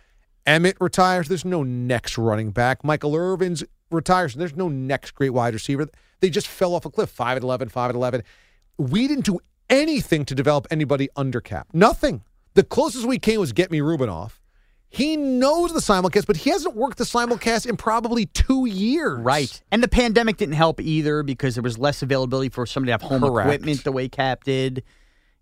Emmett 0.46 0.76
retires, 0.80 1.28
there's 1.28 1.44
no 1.44 1.62
next 1.62 2.18
running 2.18 2.50
back. 2.50 2.82
Michael 2.82 3.14
Irvin's 3.14 3.62
retires, 3.90 4.34
there's 4.34 4.56
no 4.56 4.68
next 4.68 5.12
great 5.12 5.30
wide 5.30 5.54
receiver. 5.54 5.88
They 6.20 6.30
just 6.30 6.48
fell 6.48 6.74
off 6.74 6.84
a 6.84 6.90
cliff, 6.90 7.10
5 7.10 7.38
at 7.38 7.42
11, 7.42 7.68
5 7.68 7.90
at 7.90 7.94
11. 7.94 8.22
We 8.78 9.06
didn't 9.06 9.24
do 9.24 9.38
anything 9.68 10.24
to 10.26 10.34
develop 10.34 10.66
anybody 10.70 11.08
under 11.16 11.40
cap. 11.40 11.68
Nothing. 11.72 12.22
The 12.54 12.64
closest 12.64 13.06
we 13.06 13.18
came 13.18 13.40
was 13.40 13.52
get 13.52 13.70
me 13.70 13.78
Rubinoff. 13.78 14.39
He 14.92 15.16
knows 15.16 15.72
the 15.72 15.78
simulcast, 15.80 16.26
but 16.26 16.36
he 16.38 16.50
hasn't 16.50 16.74
worked 16.74 16.98
the 16.98 17.04
simulcast 17.04 17.64
in 17.64 17.76
probably 17.76 18.26
two 18.26 18.66
years. 18.66 19.20
Right. 19.20 19.62
And 19.70 19.82
the 19.84 19.88
pandemic 19.88 20.36
didn't 20.36 20.56
help 20.56 20.80
either 20.80 21.22
because 21.22 21.54
there 21.54 21.62
was 21.62 21.78
less 21.78 22.02
availability 22.02 22.48
for 22.48 22.66
somebody 22.66 22.88
to 22.88 22.94
have 22.94 23.02
home 23.02 23.22
Correct. 23.22 23.46
equipment 23.48 23.84
the 23.84 23.92
way 23.92 24.08
Cap 24.08 24.42
did. 24.44 24.82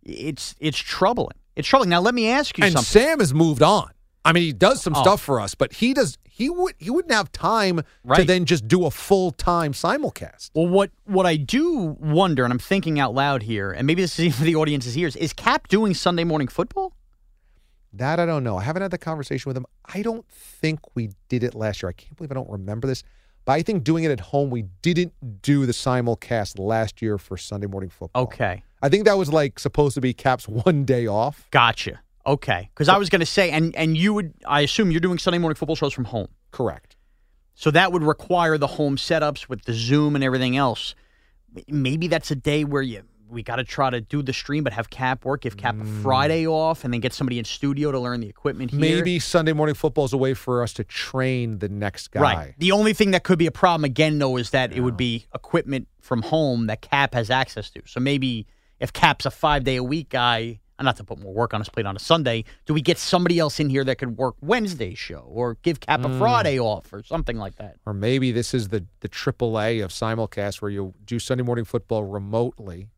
It's 0.04 0.54
it's 0.60 0.78
troubling. 0.78 1.36
It's 1.56 1.66
troubling. 1.66 1.88
Now 1.90 2.00
let 2.00 2.14
me 2.14 2.28
ask 2.28 2.58
you 2.58 2.64
And 2.64 2.74
something. 2.74 2.84
Sam 3.02 3.20
has 3.20 3.32
moved 3.32 3.62
on. 3.62 3.90
I 4.24 4.32
mean, 4.32 4.42
he 4.42 4.52
does 4.52 4.82
some 4.82 4.94
Oh. 4.94 5.00
stuff 5.02 5.22
for 5.22 5.40
us, 5.40 5.54
but 5.54 5.72
he 5.72 5.94
does. 5.94 6.18
He 6.28 6.50
would. 6.50 6.74
He 6.78 6.90
wouldn't 6.90 7.12
have 7.12 7.32
time 7.32 7.80
right. 8.04 8.18
to 8.18 8.24
then 8.24 8.44
just 8.44 8.68
do 8.68 8.84
a 8.84 8.90
full 8.90 9.30
time 9.30 9.72
simulcast. 9.72 10.50
Well, 10.54 10.66
what 10.68 10.90
what 11.04 11.24
I 11.24 11.36
do 11.36 11.96
wonder, 11.98 12.44
and 12.44 12.52
I'm 12.52 12.58
thinking 12.58 13.00
out 13.00 13.14
loud 13.14 13.42
here, 13.44 13.72
and 13.72 13.86
maybe 13.86 14.02
this 14.02 14.18
is 14.18 14.26
even 14.26 14.32
for 14.38 14.44
the 14.44 14.54
audience's 14.56 14.96
ears, 14.96 15.16
is 15.16 15.32
Cap 15.32 15.68
doing 15.68 15.94
Sunday 15.94 16.24
morning 16.24 16.48
football? 16.48 16.92
That 17.92 18.20
I 18.20 18.26
don't 18.26 18.44
know. 18.44 18.56
I 18.56 18.62
haven't 18.62 18.82
had 18.82 18.90
the 18.90 18.98
conversation 18.98 19.48
with 19.48 19.56
him. 19.56 19.66
I 19.86 20.02
don't 20.02 20.26
think 20.28 20.80
we 20.94 21.10
did 21.28 21.42
it 21.42 21.54
last 21.54 21.82
year. 21.82 21.90
I 21.90 21.92
can't 21.92 22.16
believe 22.16 22.30
I 22.30 22.34
don't 22.34 22.50
remember 22.50 22.86
this. 22.86 23.02
But 23.44 23.54
I 23.54 23.62
think 23.62 23.82
doing 23.82 24.04
it 24.04 24.10
at 24.10 24.20
home, 24.20 24.50
we 24.50 24.62
didn't 24.82 25.40
do 25.40 25.64
the 25.64 25.72
simulcast 25.72 26.58
last 26.58 27.00
year 27.00 27.16
for 27.16 27.38
Sunday 27.38 27.66
morning 27.66 27.88
football. 27.88 28.24
Okay. 28.24 28.62
I 28.82 28.90
think 28.90 29.06
that 29.06 29.16
was 29.16 29.32
like 29.32 29.58
supposed 29.58 29.94
to 29.94 30.00
be 30.02 30.12
Cap's 30.12 30.46
one 30.48 30.84
day 30.84 31.06
off. 31.06 31.48
Gotcha. 31.50 32.00
Okay. 32.26 32.68
Because 32.74 32.90
I 32.90 32.98
was 32.98 33.08
going 33.08 33.20
to 33.20 33.26
say, 33.26 33.50
and 33.50 33.74
and 33.74 33.96
you 33.96 34.12
would, 34.12 34.34
I 34.46 34.60
assume 34.60 34.90
you're 34.90 35.00
doing 35.00 35.18
Sunday 35.18 35.38
morning 35.38 35.54
football 35.54 35.76
shows 35.76 35.94
from 35.94 36.04
home. 36.04 36.28
Correct. 36.50 36.96
So 37.54 37.70
that 37.70 37.90
would 37.90 38.02
require 38.02 38.58
the 38.58 38.66
home 38.66 38.96
setups 38.96 39.48
with 39.48 39.64
the 39.64 39.72
Zoom 39.72 40.14
and 40.14 40.22
everything 40.22 40.56
else. 40.56 40.94
Maybe 41.66 42.06
that's 42.06 42.30
a 42.30 42.36
day 42.36 42.64
where 42.64 42.82
you 42.82 43.02
we 43.30 43.42
got 43.42 43.56
to 43.56 43.64
try 43.64 43.90
to 43.90 44.00
do 44.00 44.22
the 44.22 44.32
stream, 44.32 44.64
but 44.64 44.72
have 44.72 44.90
Cap 44.90 45.24
work, 45.24 45.42
give 45.42 45.56
Cap 45.56 45.74
a 45.74 45.78
mm. 45.78 46.02
Friday 46.02 46.46
off, 46.46 46.84
and 46.84 46.92
then 46.92 47.00
get 47.00 47.12
somebody 47.12 47.38
in 47.38 47.44
studio 47.44 47.92
to 47.92 47.98
learn 47.98 48.20
the 48.20 48.28
equipment 48.28 48.70
here. 48.70 48.80
Maybe 48.80 49.18
Sunday 49.18 49.52
morning 49.52 49.74
football 49.74 50.04
is 50.04 50.12
a 50.12 50.18
way 50.18 50.34
for 50.34 50.62
us 50.62 50.72
to 50.74 50.84
train 50.84 51.58
the 51.58 51.68
next 51.68 52.08
guy. 52.08 52.20
Right. 52.20 52.54
The 52.58 52.72
only 52.72 52.92
thing 52.92 53.12
that 53.12 53.24
could 53.24 53.38
be 53.38 53.46
a 53.46 53.52
problem 53.52 53.84
again, 53.84 54.18
though, 54.18 54.36
is 54.36 54.50
that 54.50 54.72
it 54.72 54.80
would 54.80 54.96
be 54.96 55.26
equipment 55.34 55.88
from 56.00 56.22
home 56.22 56.66
that 56.66 56.80
Cap 56.80 57.14
has 57.14 57.30
access 57.30 57.70
to. 57.70 57.82
So 57.86 58.00
maybe 58.00 58.46
if 58.80 58.92
Cap's 58.92 59.26
a 59.26 59.30
five 59.30 59.64
day 59.64 59.76
a 59.76 59.84
week 59.84 60.08
guy, 60.08 60.60
not 60.80 60.96
to 60.96 61.04
put 61.04 61.18
more 61.18 61.34
work 61.34 61.52
on 61.54 61.60
his 61.60 61.68
plate 61.68 61.86
on 61.86 61.96
a 61.96 61.98
Sunday, 61.98 62.44
do 62.66 62.72
we 62.72 62.80
get 62.80 62.98
somebody 62.98 63.38
else 63.38 63.58
in 63.58 63.68
here 63.68 63.84
that 63.84 63.98
could 63.98 64.16
work 64.16 64.36
Wednesday's 64.40 64.98
show 64.98 65.24
or 65.28 65.56
give 65.62 65.80
Cap 65.80 66.04
a 66.04 66.08
mm. 66.08 66.18
Friday 66.18 66.58
off 66.58 66.92
or 66.92 67.02
something 67.02 67.36
like 67.36 67.56
that? 67.56 67.76
Or 67.84 67.92
maybe 67.92 68.32
this 68.32 68.54
is 68.54 68.68
the 68.68 68.84
the 69.00 69.08
triple 69.08 69.60
A 69.60 69.80
of 69.80 69.90
simulcast 69.90 70.62
where 70.62 70.70
you 70.70 70.94
do 71.04 71.18
Sunday 71.18 71.42
morning 71.42 71.64
football 71.64 72.04
remotely 72.04 72.88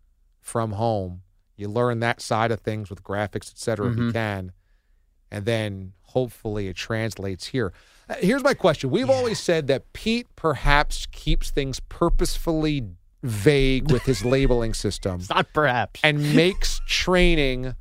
from 0.50 0.72
home. 0.72 1.22
You 1.56 1.68
learn 1.68 2.00
that 2.00 2.20
side 2.20 2.50
of 2.50 2.60
things 2.60 2.90
with 2.90 3.02
graphics, 3.04 3.50
et 3.50 3.58
cetera, 3.58 3.90
if 3.90 3.96
you 3.98 4.12
can. 4.12 4.52
And 5.30 5.44
then 5.44 5.92
hopefully 6.02 6.66
it 6.68 6.76
translates 6.76 7.46
here. 7.46 7.72
Uh, 8.08 8.14
Here's 8.18 8.42
my 8.42 8.54
question. 8.54 8.90
We've 8.90 9.10
always 9.10 9.38
said 9.38 9.68
that 9.68 9.92
Pete 9.92 10.26
perhaps 10.34 11.06
keeps 11.12 11.50
things 11.50 11.78
purposefully 11.88 12.84
vague 13.22 13.92
with 13.92 14.02
his 14.04 14.24
labeling 14.34 14.74
system 14.74 15.20
It's 15.20 15.30
not 15.30 15.46
perhaps. 15.52 16.00
and 16.02 16.34
makes 16.34 16.80
training 16.88 17.74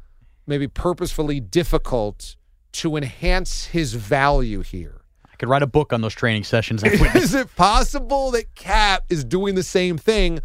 maybe 0.46 0.68
purposefully 0.68 1.40
difficult 1.40 2.36
to 2.74 2.98
enhance 2.98 3.66
his 3.66 3.94
value 3.96 4.62
here. 4.62 5.02
I 5.32 5.36
could 5.38 5.50
write 5.50 5.64
a 5.64 5.68
book 5.68 5.94
on 5.94 6.02
those 6.02 6.14
training 6.14 6.44
sessions. 6.44 6.84
Is 7.16 7.34
it 7.34 7.56
possible 7.56 8.30
that 8.32 8.54
Cap 8.56 9.06
is 9.10 9.24
doing 9.24 9.56
the 9.56 9.64
same 9.64 9.98
thing 9.98 10.40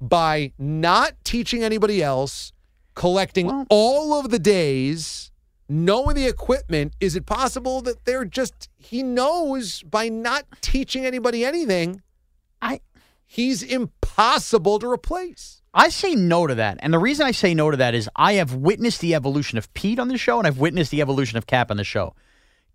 by 0.00 0.52
not 0.58 1.12
teaching 1.24 1.62
anybody 1.62 2.02
else, 2.02 2.52
collecting 2.94 3.66
all 3.70 4.18
of 4.18 4.30
the 4.30 4.38
days, 4.38 5.30
knowing 5.68 6.16
the 6.16 6.26
equipment? 6.26 6.94
Is 7.00 7.16
it 7.16 7.26
possible 7.26 7.80
that 7.82 8.04
they're 8.04 8.24
just, 8.24 8.68
he 8.76 9.02
knows 9.02 9.82
by 9.82 10.08
not 10.08 10.44
teaching 10.60 11.04
anybody 11.04 11.44
anything, 11.44 12.02
I 12.60 12.80
he's 13.26 13.62
impossible 13.62 14.78
to 14.78 14.90
replace? 14.90 15.62
I 15.74 15.90
say 15.90 16.14
no 16.14 16.46
to 16.46 16.54
that. 16.56 16.78
And 16.80 16.92
the 16.92 16.98
reason 16.98 17.26
I 17.26 17.30
say 17.30 17.54
no 17.54 17.70
to 17.70 17.76
that 17.76 17.94
is 17.94 18.08
I 18.16 18.34
have 18.34 18.54
witnessed 18.54 19.00
the 19.00 19.14
evolution 19.14 19.58
of 19.58 19.72
Pete 19.74 19.98
on 19.98 20.08
the 20.08 20.18
show 20.18 20.38
and 20.38 20.46
I've 20.46 20.58
witnessed 20.58 20.90
the 20.90 21.00
evolution 21.00 21.38
of 21.38 21.46
Cap 21.46 21.70
on 21.70 21.76
the 21.76 21.84
show. 21.84 22.14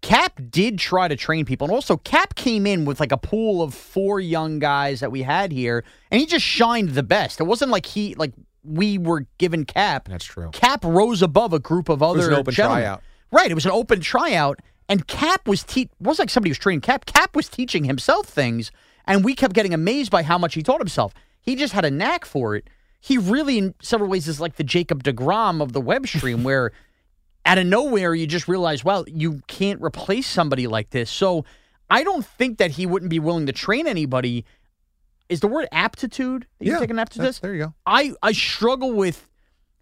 Cap 0.03 0.39
did 0.50 0.77
try 0.77 1.07
to 1.07 1.15
train 1.15 1.45
people. 1.45 1.65
And 1.65 1.74
also, 1.74 1.98
Cap 1.98 2.36
came 2.36 2.67
in 2.67 2.83
with 2.86 3.00
like 3.00 3.12
a 3.13 3.17
pool 3.17 3.62
of 3.63 3.74
four 3.74 4.19
young 4.19 4.60
guys 4.60 5.00
that 5.00 5.12
we 5.12 5.24
had 5.24 5.51
here, 5.51 5.83
and 6.12 6.19
he 6.19 6.27
just 6.27 6.45
shined 6.45 6.89
the 6.89 7.01
best. 7.01 7.39
It 7.39 7.45
wasn't 7.45 7.72
like 7.72 7.86
he, 7.86 8.13
like, 8.15 8.33
we 8.65 8.98
were 8.98 9.25
given 9.38 9.65
Cap. 9.65 10.10
That's 10.10 10.25
true. 10.25 10.50
Cap 10.51 10.83
rose 10.83 11.22
above 11.22 11.53
a 11.53 11.60
group 11.60 11.88
of 11.89 12.03
other 12.03 12.17
was 12.17 12.27
an 12.27 12.33
open 12.33 12.53
gentlemen. 12.53 12.83
tryout. 12.83 13.03
Right. 13.31 13.50
It 13.50 13.55
was 13.55 13.65
an 13.65 13.72
open 13.72 14.01
tryout. 14.01 14.60
And 14.89 15.07
Cap 15.07 15.48
was 15.48 15.63
te- 15.63 15.83
it 15.83 15.91
wasn't 16.00 16.25
like 16.27 16.29
somebody 16.29 16.51
was 16.51 16.60
training 16.60 16.81
Cap. 16.81 17.05
Cap 17.05 17.36
was 17.36 17.48
teaching 17.48 17.86
himself 17.86 18.27
things, 18.27 18.72
and 19.07 19.24
we 19.24 19.33
kept 19.33 19.55
getting 19.55 19.74
amazed 19.74 20.12
by 20.12 20.22
how 20.24 20.38
much 20.38 20.53
he 20.53 20.62
taught 20.62 20.81
himself. 20.81 21.13
He 21.39 21.55
just 21.55 21.74
had 21.74 21.86
a 21.86 21.91
knack 21.91 22.25
for 22.25 22.55
it. 22.55 22.69
He 23.00 23.17
really, 23.17 23.57
in 23.57 23.75
several 23.81 24.10
ways, 24.10 24.27
is 24.27 24.41
like 24.41 24.57
the 24.57 24.63
Jacob 24.63 25.03
DeGrom 25.03 25.62
of 25.62 25.72
the 25.72 25.81
web 25.81 26.07
stream, 26.07 26.43
where 26.45 26.74
out 27.45 27.57
of 27.57 27.65
nowhere 27.65 28.13
you 28.15 28.27
just 28.27 28.47
realize, 28.47 28.83
well, 28.83 29.05
you 29.07 29.41
can't 29.47 29.81
replace 29.81 30.27
somebody 30.27 30.67
like 30.67 30.91
this. 30.91 31.09
So 31.09 31.45
I 31.89 32.03
don't 32.03 32.25
think 32.25 32.57
that 32.57 32.71
he 32.71 32.85
wouldn't 32.85 33.09
be 33.09 33.19
willing 33.19 33.45
to 33.47 33.51
train 33.51 33.88
anybody. 33.88 34.45
Is 35.29 35.39
the 35.39 35.47
word 35.47 35.67
aptitude? 35.71 36.47
You 36.59 36.79
take 36.79 36.89
an 36.89 37.00
aptitude 37.00 37.25
test? 37.25 37.41
there 37.41 37.53
you 37.53 37.65
go. 37.65 37.73
I, 37.85 38.13
I 38.21 38.31
struggle 38.31 38.93
with 38.93 39.27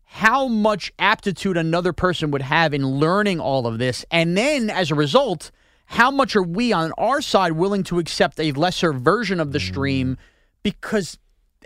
how 0.03 0.47
much 0.47 0.91
aptitude 0.99 1.55
another 1.55 1.93
person 1.93 2.31
would 2.31 2.41
have 2.41 2.73
in 2.73 2.85
learning 2.85 3.39
all 3.39 3.65
of 3.65 3.79
this. 3.79 4.05
And 4.11 4.37
then 4.37 4.69
as 4.69 4.91
a 4.91 4.95
result, 4.95 5.51
how 5.85 6.11
much 6.11 6.35
are 6.35 6.43
we 6.43 6.73
on 6.73 6.91
our 6.97 7.21
side 7.21 7.53
willing 7.53 7.83
to 7.83 7.99
accept 7.99 8.39
a 8.39 8.51
lesser 8.51 8.91
version 8.91 9.39
of 9.39 9.51
the 9.51 9.59
stream? 9.59 10.15
Mm. 10.15 10.17
Because 10.63 11.17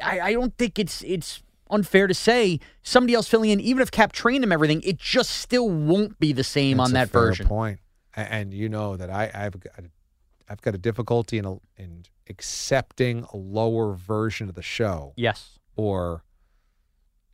I, 0.03 0.19
I 0.19 0.33
don't 0.33 0.55
think 0.57 0.77
it's 0.77 1.01
it's 1.03 1.41
unfair 1.69 2.07
to 2.07 2.13
say 2.13 2.59
somebody 2.83 3.13
else 3.13 3.27
filling 3.27 3.49
in, 3.49 3.59
even 3.59 3.81
if 3.81 3.91
Cap 3.91 4.11
trained 4.11 4.43
him 4.43 4.51
everything, 4.51 4.81
it 4.83 4.97
just 4.97 5.31
still 5.31 5.69
won't 5.69 6.19
be 6.19 6.31
the 6.33 6.43
same 6.43 6.77
That's 6.77 6.89
on 6.89 6.93
that 6.93 7.09
version. 7.09 7.47
Point. 7.47 7.79
A- 8.15 8.19
And 8.31 8.53
you 8.53 8.69
know 8.69 8.95
that 8.97 9.09
I, 9.09 9.31
I've 9.33 9.59
got 9.59 9.73
a, 9.79 9.83
I've 10.47 10.61
got 10.61 10.75
a 10.75 10.77
difficulty 10.77 11.37
in 11.37 11.45
a, 11.45 11.55
in 11.77 12.05
accepting 12.29 13.25
a 13.33 13.37
lower 13.37 13.93
version 13.93 14.47
of 14.49 14.55
the 14.55 14.61
show 14.61 15.13
Yes. 15.15 15.57
or 15.75 16.23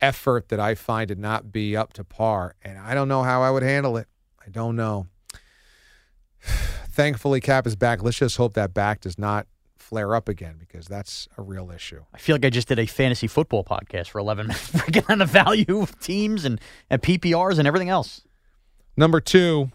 effort 0.00 0.48
that 0.48 0.58
I 0.58 0.74
find 0.74 1.08
to 1.08 1.14
not 1.14 1.52
be 1.52 1.76
up 1.76 1.92
to 1.94 2.04
par, 2.04 2.54
and 2.62 2.78
I 2.78 2.94
don't 2.94 3.08
know 3.08 3.22
how 3.22 3.42
I 3.42 3.50
would 3.50 3.62
handle 3.62 3.96
it. 3.96 4.08
I 4.44 4.48
don't 4.50 4.76
know. 4.76 5.06
Thankfully, 6.90 7.40
Cap 7.40 7.66
is 7.66 7.76
back. 7.76 8.02
Let's 8.02 8.18
just 8.18 8.36
hope 8.36 8.54
that 8.54 8.74
back 8.74 9.00
does 9.00 9.18
not 9.18 9.46
flare 9.92 10.14
up 10.14 10.26
again 10.26 10.56
because 10.58 10.86
that's 10.86 11.28
a 11.36 11.42
real 11.42 11.70
issue. 11.70 12.02
I 12.14 12.16
feel 12.16 12.36
like 12.36 12.46
I 12.46 12.48
just 12.48 12.66
did 12.66 12.78
a 12.78 12.86
fantasy 12.86 13.26
football 13.26 13.62
podcast 13.62 14.08
for 14.08 14.20
11 14.20 14.46
minutes, 14.48 14.70
breaking 14.70 15.02
down 15.02 15.18
the 15.18 15.26
value 15.26 15.80
of 15.82 16.00
teams 16.00 16.46
and, 16.46 16.58
and 16.88 17.02
PPRs 17.02 17.58
and 17.58 17.68
everything 17.68 17.90
else. 17.90 18.22
Number 18.96 19.20
two, 19.20 19.70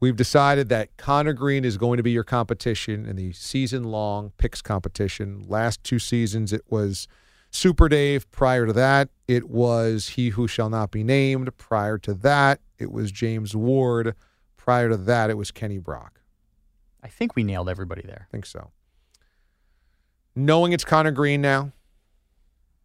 We've 0.00 0.16
decided 0.16 0.68
that 0.68 0.94
Connor 0.98 1.32
Green 1.32 1.64
is 1.64 1.78
going 1.78 1.96
to 1.96 2.02
be 2.02 2.10
your 2.10 2.24
competition 2.24 3.06
in 3.06 3.16
the 3.16 3.32
season 3.32 3.84
long 3.84 4.32
picks 4.36 4.60
competition. 4.60 5.46
Last 5.48 5.82
two 5.82 5.98
seasons, 5.98 6.52
it 6.52 6.60
was 6.68 7.08
Super 7.50 7.88
Dave. 7.88 8.30
Prior 8.30 8.66
to 8.66 8.74
that, 8.74 9.08
it 9.26 9.48
was 9.48 10.08
He 10.08 10.30
Who 10.30 10.46
Shall 10.46 10.68
Not 10.68 10.90
Be 10.90 11.02
Named. 11.04 11.56
Prior 11.56 11.96
to 11.96 12.12
that, 12.12 12.60
it 12.78 12.92
was 12.92 13.10
James 13.12 13.56
Ward. 13.56 14.14
Prior 14.58 14.90
to 14.90 14.98
that, 14.98 15.30
it 15.30 15.38
was 15.38 15.50
Kenny 15.50 15.78
Brock. 15.78 16.20
I 17.02 17.08
think 17.08 17.34
we 17.34 17.42
nailed 17.42 17.70
everybody 17.70 18.02
there. 18.02 18.26
I 18.28 18.30
think 18.30 18.44
so. 18.44 18.72
Knowing 20.36 20.72
it's 20.72 20.84
Connor 20.84 21.12
Green 21.12 21.40
now, 21.40 21.72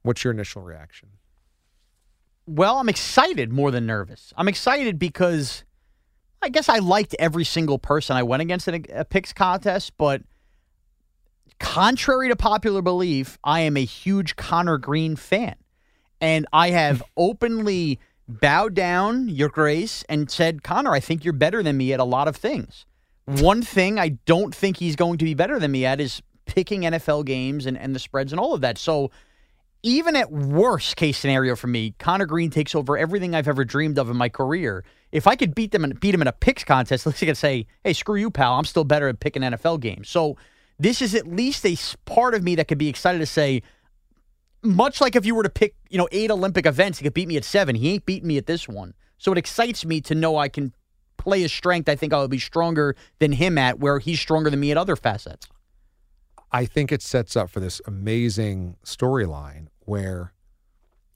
what's 0.04 0.24
your 0.24 0.32
initial 0.32 0.62
reaction? 0.62 1.10
Well, 2.46 2.78
I'm 2.78 2.90
excited 2.90 3.52
more 3.52 3.72
than 3.72 3.86
nervous. 3.86 4.34
I'm 4.38 4.48
excited 4.48 4.98
because 4.98 5.64
I 6.42 6.50
guess 6.50 6.70
I 6.70 6.80
liked 6.80 7.16
every 7.20 7.44
single 7.44 7.80
person 7.80 8.16
I 8.16 8.24
went 8.24 8.42
against 8.42 8.68
in 8.68 8.76
a, 8.76 9.02
a 9.02 9.06
picks 9.06 9.34
contest, 9.34 9.94
but 9.98 10.22
contrary 11.60 12.30
to 12.30 12.36
popular 12.36 12.82
belief, 12.82 13.38
I 13.44 13.62
am 13.62 13.78
a 13.78 13.86
huge 13.86 14.36
Connor 14.36 14.78
Green 14.78 15.16
fan. 15.16 15.56
And 16.22 16.46
I 16.54 16.72
have 16.72 17.04
openly 17.18 18.00
bowed 18.28 18.74
down, 18.74 19.28
Your 19.28 19.50
Grace, 19.50 20.04
and 20.08 20.30
said, 20.30 20.64
Connor, 20.64 20.92
I 20.92 21.00
think 21.00 21.24
you're 21.24 21.34
better 21.34 21.64
than 21.64 21.78
me 21.78 21.94
at 21.94 22.00
a 22.00 22.06
lot 22.06 22.28
of 22.28 22.36
things. 22.36 22.86
One 23.26 23.62
thing 23.62 24.00
I 24.00 24.10
don't 24.26 24.56
think 24.56 24.78
he's 24.78 24.96
going 24.96 25.18
to 25.20 25.26
be 25.26 25.34
better 25.34 25.60
than 25.60 25.72
me 25.72 25.86
at 25.86 26.00
is 26.00 26.22
picking 26.50 26.82
NFL 26.82 27.26
games 27.26 27.66
and, 27.66 27.78
and 27.78 27.96
the 27.96 28.00
spreads 28.00 28.34
and 28.34 28.40
all 28.40 28.54
of 28.54 28.62
that. 28.62 28.78
So 28.78 29.12
even 29.84 30.16
at 30.16 30.32
worst 30.32 30.98
case 30.98 31.18
scenario 31.18 31.56
for 31.56 31.68
me, 31.68 31.94
Connor 32.00 32.26
Green 32.26 32.50
takes 32.50 32.76
over 32.76 32.98
everything 32.98 33.34
I've 33.34 33.48
ever 33.48 33.64
dreamed 33.64 33.98
of 33.98 34.10
in 34.10 34.18
my 34.18 34.28
career. 34.28 34.84
If 35.12 35.28
I 35.28 35.36
could 35.36 35.56
beat 35.56 35.72
them 35.72 35.84
and 35.84 35.98
beat 36.00 36.14
him 36.14 36.22
in 36.22 36.28
a 36.28 36.34
picks 36.34 36.64
contest, 36.64 37.06
at 37.06 37.12
least 37.12 37.24
I 37.24 37.28
could 37.28 37.38
say, 37.38 37.68
"Hey, 37.84 37.94
screw 37.94 38.18
you, 38.18 38.30
pal. 38.30 38.56
I'm 38.56 38.66
still 38.66 38.84
better 38.84 39.08
at 39.08 39.20
picking 39.20 39.44
NFL 39.44 39.80
games." 39.80 40.10
So 40.10 40.38
this 40.80 41.02
is 41.02 41.16
at 41.16 41.28
least 41.28 41.66
a 41.66 41.78
part 42.06 42.34
of 42.34 42.44
me 42.44 42.56
that 42.56 42.68
could 42.68 42.78
be 42.78 42.90
excited 42.90 43.20
to 43.20 43.26
say, 43.26 43.62
much 44.62 45.00
like 45.00 45.16
if 45.16 45.26
you 45.26 45.36
were 45.36 45.44
to 45.44 45.50
pick, 45.50 45.76
you 45.90 45.98
know, 45.98 46.08
eight 46.12 46.32
Olympic 46.32 46.66
events, 46.66 47.00
he 47.00 47.04
could 47.04 47.14
beat 47.14 47.28
me 47.28 47.38
at 47.38 47.46
seven. 47.46 47.76
He 47.76 47.94
ain't 47.94 48.06
beating 48.06 48.28
me 48.28 48.38
at 48.38 48.46
this 48.46 48.68
one. 48.68 48.94
So 49.18 49.32
it 49.32 49.38
excites 49.38 49.86
me 49.86 50.02
to 50.02 50.16
know 50.16 50.38
I 50.38 50.50
can 50.50 50.74
play 51.18 51.42
his 51.42 51.52
strength. 51.52 51.90
I 51.90 51.96
think 51.96 52.14
I 52.14 52.18
will 52.18 52.28
be 52.28 52.40
stronger 52.40 52.96
than 53.20 53.34
him 53.34 53.58
at 53.58 53.80
where 53.80 54.00
he's 54.00 54.20
stronger 54.20 54.50
than 54.50 54.60
me 54.60 54.72
at 54.72 54.78
other 54.78 54.96
facets. 54.96 55.48
I 56.52 56.66
think 56.66 56.92
it 56.92 57.02
sets 57.02 57.36
up 57.36 57.50
for 57.50 57.60
this 57.60 57.82
amazing 57.86 58.78
storyline 58.84 59.68
where 59.82 60.34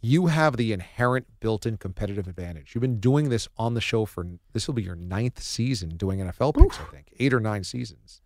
you 0.02 0.28
have 0.28 0.58
the 0.58 0.74
inherent 0.74 1.28
built-in 1.40 1.78
competitive 1.78 2.28
advantage. 2.28 2.76
You've 2.76 2.82
been 2.82 3.00
doing 3.00 3.30
this 3.30 3.48
on 3.58 3.74
the 3.74 3.82
show 3.82 4.06
for 4.06 4.28
this 4.52 4.68
will 4.68 4.74
be 4.74 4.84
your 4.84 4.96
ninth 4.98 5.42
season 5.42 5.96
doing 5.96 6.20
NFL 6.20 6.56
picks, 6.56 6.78
Oof. 6.78 6.88
I 6.88 6.92
think, 6.92 7.14
eight 7.20 7.34
or 7.34 7.40
nine 7.40 7.64
seasons. 7.64 8.22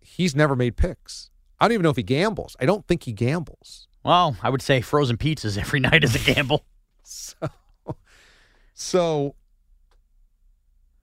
He's 0.00 0.34
never 0.34 0.56
made 0.56 0.76
picks. 0.76 1.30
I 1.60 1.66
don't 1.66 1.74
even 1.74 1.84
know 1.84 1.90
if 1.90 1.96
he 1.96 2.02
gambles. 2.02 2.56
I 2.58 2.66
don't 2.66 2.86
think 2.86 3.04
he 3.04 3.12
gambles. 3.12 3.86
Well, 4.04 4.36
I 4.42 4.50
would 4.50 4.62
say 4.62 4.80
frozen 4.80 5.16
pizzas 5.18 5.56
every 5.56 5.80
night 5.88 6.02
is 6.02 6.16
a 6.16 6.34
gamble. 6.34 6.64
so, 7.04 7.32
so 8.74 9.34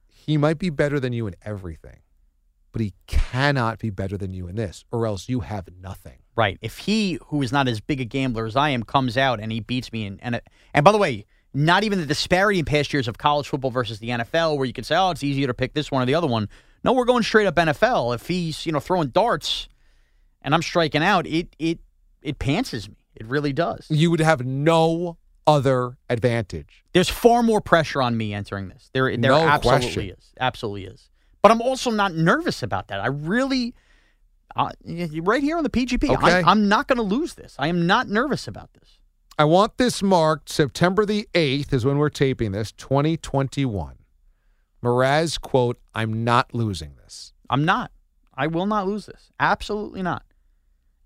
he 0.08 0.36
might 0.36 0.58
be 0.60 0.70
better 0.70 1.00
than 1.00 1.14
you 1.14 1.26
in 1.26 1.36
everything, 1.44 2.00
but 2.78 2.84
he 2.84 2.94
cannot 3.08 3.80
be 3.80 3.90
better 3.90 4.20
than 4.20 4.36
you 4.36 4.48
in 4.48 4.56
this, 4.56 4.86
or 4.92 5.08
else 5.08 5.28
you 5.28 5.40
have 5.40 5.68
nothing. 5.82 6.20
Right. 6.36 6.60
If 6.62 6.78
he, 6.78 7.18
who 7.30 7.42
is 7.42 7.52
not 7.52 7.68
as 7.68 7.82
big 7.82 8.00
a 8.00 8.06
gambler 8.06 8.46
as 8.46 8.56
I 8.56 8.70
am, 8.70 8.84
comes 8.84 9.18
out 9.18 9.40
and 9.40 9.52
he 9.52 9.62
beats 9.62 9.92
me, 9.92 10.06
and 10.06 10.20
and, 10.22 10.40
and 10.76 10.86
by 10.86 10.92
the 10.92 11.00
way, 11.00 11.26
not 11.56 11.84
even 11.84 12.00
the 12.00 12.06
disparity 12.06 12.60
in 12.60 12.66
past 12.66 12.94
years 12.94 13.08
of 13.08 13.18
college 13.18 13.48
football 13.48 13.72
versus 13.72 13.98
the 13.98 14.10
NFL, 14.10 14.58
where 14.58 14.68
you 14.68 14.74
could 14.74 14.86
say, 14.86 14.96
oh, 14.96 15.10
it's 15.10 15.24
easier 15.24 15.48
to 15.48 15.56
pick 15.56 15.74
this 15.74 15.90
one 15.90 16.04
or 16.04 16.06
the 16.06 16.14
other 16.14 16.28
one. 16.28 16.50
No, 16.84 16.94
we're 16.94 17.06
going 17.06 17.24
straight 17.24 17.48
up 17.48 17.56
NFL. 17.56 18.14
If 18.14 18.28
he's 18.28 18.64
you 18.68 18.72
know 18.72 18.80
throwing 18.80 19.08
darts, 19.08 19.70
and 20.44 20.54
I'm 20.54 20.62
striking 20.62 21.02
out, 21.02 21.26
it 21.26 21.56
it 21.58 21.80
it 22.22 22.38
pantses 22.38 22.88
me. 22.88 22.98
It 23.16 23.26
really 23.26 23.54
does. 23.54 23.88
You 23.90 24.12
would 24.12 24.20
have 24.20 24.46
no 24.46 25.18
other 25.48 25.98
advantage. 26.12 26.84
There's 26.94 27.10
far 27.10 27.42
more 27.42 27.60
pressure 27.60 28.04
on 28.04 28.16
me 28.16 28.36
entering 28.36 28.70
this. 28.70 28.92
There, 28.94 29.10
there 29.18 29.32
no 29.32 29.48
absolutely 29.48 29.88
question. 29.88 30.10
is. 30.12 30.34
Absolutely 30.40 30.86
is. 30.86 31.10
But 31.42 31.52
I'm 31.52 31.62
also 31.62 31.92
not 31.92 32.14
nervous 32.14 32.64
about 32.64 32.88
that. 32.90 33.00
I 33.00 33.08
really 33.08 33.76
uh, 34.56 34.72
right 35.22 35.44
here 35.44 35.58
on 35.58 35.64
the 35.64 35.70
PGP. 35.70 36.10
Okay. 36.10 36.32
I, 36.32 36.42
I'm 36.42 36.68
not 36.68 36.88
going 36.88 36.98
to 36.98 37.04
lose 37.04 37.36
this. 37.36 37.56
I 37.60 37.68
am 37.68 37.86
not 37.86 38.10
nervous 38.10 38.48
about 38.48 38.74
this. 38.74 39.00
I 39.38 39.46
want 39.46 39.78
this 39.78 40.02
marked 40.02 40.50
September 40.50 41.06
the 41.06 41.30
8th 41.36 41.72
is 41.72 41.86
when 41.86 42.00
we're 42.00 42.10
taping 42.10 42.54
this, 42.54 42.72
2021. 42.72 43.98
Mraz, 44.84 45.40
quote, 45.40 45.80
I'm 45.94 46.24
not 46.24 46.56
losing 46.56 46.96
this. 46.96 47.34
I'm 47.50 47.64
not. 47.64 47.92
I 48.34 48.48
will 48.48 48.66
not 48.66 48.88
lose 48.88 49.06
this. 49.06 49.32
Absolutely 49.40 50.02
not. 50.02 50.24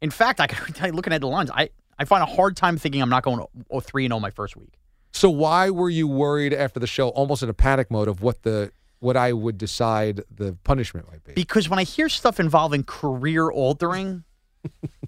In 0.01 0.11
fact, 0.11 0.39
I 0.39 0.47
can 0.47 0.73
tell 0.73 0.87
you, 0.87 0.93
looking 0.93 1.11
at 1.11 1.19
the 1.19 1.27
lines, 1.27 1.51
I, 1.53 1.69
I 1.99 2.05
find 2.05 2.23
a 2.23 2.25
hard 2.25 2.55
time 2.55 2.77
thinking 2.77 3.01
I'm 3.01 3.09
not 3.09 3.23
going 3.23 3.45
3 3.81 4.07
0 4.07 4.19
my 4.19 4.31
first 4.31 4.55
week. 4.55 4.75
So 5.11 5.29
why 5.29 5.69
were 5.69 5.89
you 5.89 6.07
worried 6.07 6.53
after 6.53 6.79
the 6.79 6.87
show, 6.87 7.09
almost 7.09 7.43
in 7.43 7.49
a 7.49 7.53
panic 7.53 7.91
mode 7.91 8.07
of 8.07 8.21
what 8.21 8.43
the 8.43 8.71
what 9.01 9.17
I 9.17 9.33
would 9.33 9.57
decide 9.57 10.23
the 10.33 10.53
punishment 10.63 11.11
might 11.11 11.23
be. 11.23 11.33
Because 11.33 11.67
when 11.67 11.79
I 11.79 11.83
hear 11.83 12.07
stuff 12.07 12.39
involving 12.39 12.83
career 12.83 13.49
altering, 13.49 14.23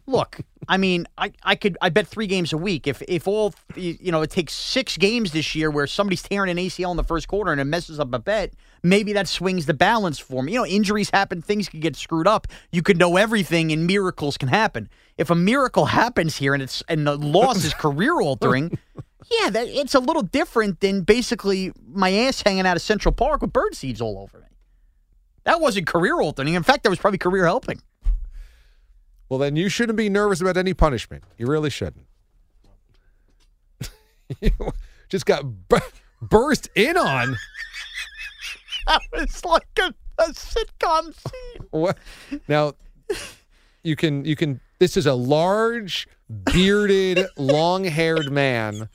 look, 0.07 0.39
I 0.67 0.77
mean, 0.77 1.07
I, 1.15 1.31
I 1.43 1.55
could 1.55 1.77
I 1.79 1.89
bet 1.89 2.07
three 2.07 2.25
games 2.25 2.53
a 2.53 2.57
week. 2.57 2.87
If 2.87 3.03
if 3.03 3.27
all 3.27 3.53
you 3.75 4.11
know, 4.11 4.23
it 4.23 4.31
takes 4.31 4.53
six 4.53 4.97
games 4.97 5.31
this 5.31 5.53
year 5.53 5.69
where 5.69 5.85
somebody's 5.85 6.23
tearing 6.23 6.49
an 6.49 6.57
ACL 6.57 6.89
in 6.89 6.97
the 6.97 7.03
first 7.03 7.27
quarter 7.27 7.51
and 7.51 7.61
it 7.61 7.65
messes 7.65 7.99
up 7.99 8.11
a 8.13 8.19
bet, 8.19 8.53
maybe 8.81 9.13
that 9.13 9.27
swings 9.27 9.67
the 9.67 9.75
balance 9.75 10.17
for 10.17 10.41
me. 10.41 10.53
You 10.53 10.59
know, 10.59 10.65
injuries 10.65 11.11
happen, 11.11 11.43
things 11.43 11.69
can 11.69 11.79
get 11.79 11.95
screwed 11.95 12.27
up. 12.27 12.47
You 12.71 12.81
could 12.81 12.97
know 12.97 13.15
everything, 13.17 13.71
and 13.71 13.85
miracles 13.85 14.37
can 14.37 14.49
happen. 14.49 14.89
If 15.19 15.29
a 15.29 15.35
miracle 15.35 15.85
happens 15.85 16.37
here 16.37 16.55
and 16.55 16.63
it's 16.63 16.81
and 16.87 17.05
the 17.05 17.15
loss 17.15 17.63
is 17.63 17.73
career 17.75 18.19
altering. 18.19 18.77
Yeah, 19.29 19.49
that, 19.49 19.67
it's 19.67 19.95
a 19.95 19.99
little 19.99 20.21
different 20.21 20.79
than 20.79 21.01
basically 21.01 21.71
my 21.85 22.11
ass 22.11 22.41
hanging 22.41 22.65
out 22.65 22.75
of 22.75 22.81
Central 22.81 23.13
Park 23.13 23.41
with 23.41 23.53
bird 23.53 23.75
seeds 23.75 24.01
all 24.01 24.17
over 24.19 24.39
me. 24.39 24.47
That 25.43 25.59
wasn't 25.59 25.87
career 25.87 26.19
altering. 26.21 26.53
In 26.53 26.63
fact, 26.63 26.83
that 26.83 26.89
was 26.89 26.99
probably 26.99 27.17
career 27.17 27.45
helping. 27.45 27.81
Well, 29.29 29.39
then 29.39 29.55
you 29.55 29.69
shouldn't 29.69 29.97
be 29.97 30.09
nervous 30.09 30.41
about 30.41 30.57
any 30.57 30.73
punishment. 30.73 31.23
You 31.37 31.47
really 31.47 31.69
shouldn't. 31.69 32.05
you 34.41 34.51
just 35.09 35.25
got 35.25 35.43
b- 35.69 35.77
burst 36.21 36.69
in 36.75 36.97
on. 36.97 37.35
that 38.87 39.01
was 39.11 39.43
like 39.43 39.67
a, 39.79 39.93
a 40.19 40.27
sitcom 40.29 41.13
scene. 41.13 41.67
What? 41.71 41.97
Now, 42.47 42.73
you 43.83 43.95
can 43.95 44.23
you 44.25 44.35
can. 44.35 44.59
This 44.79 44.97
is 44.97 45.05
a 45.05 45.13
large, 45.13 46.07
bearded, 46.29 47.25
long-haired 47.37 48.31
man 48.31 48.89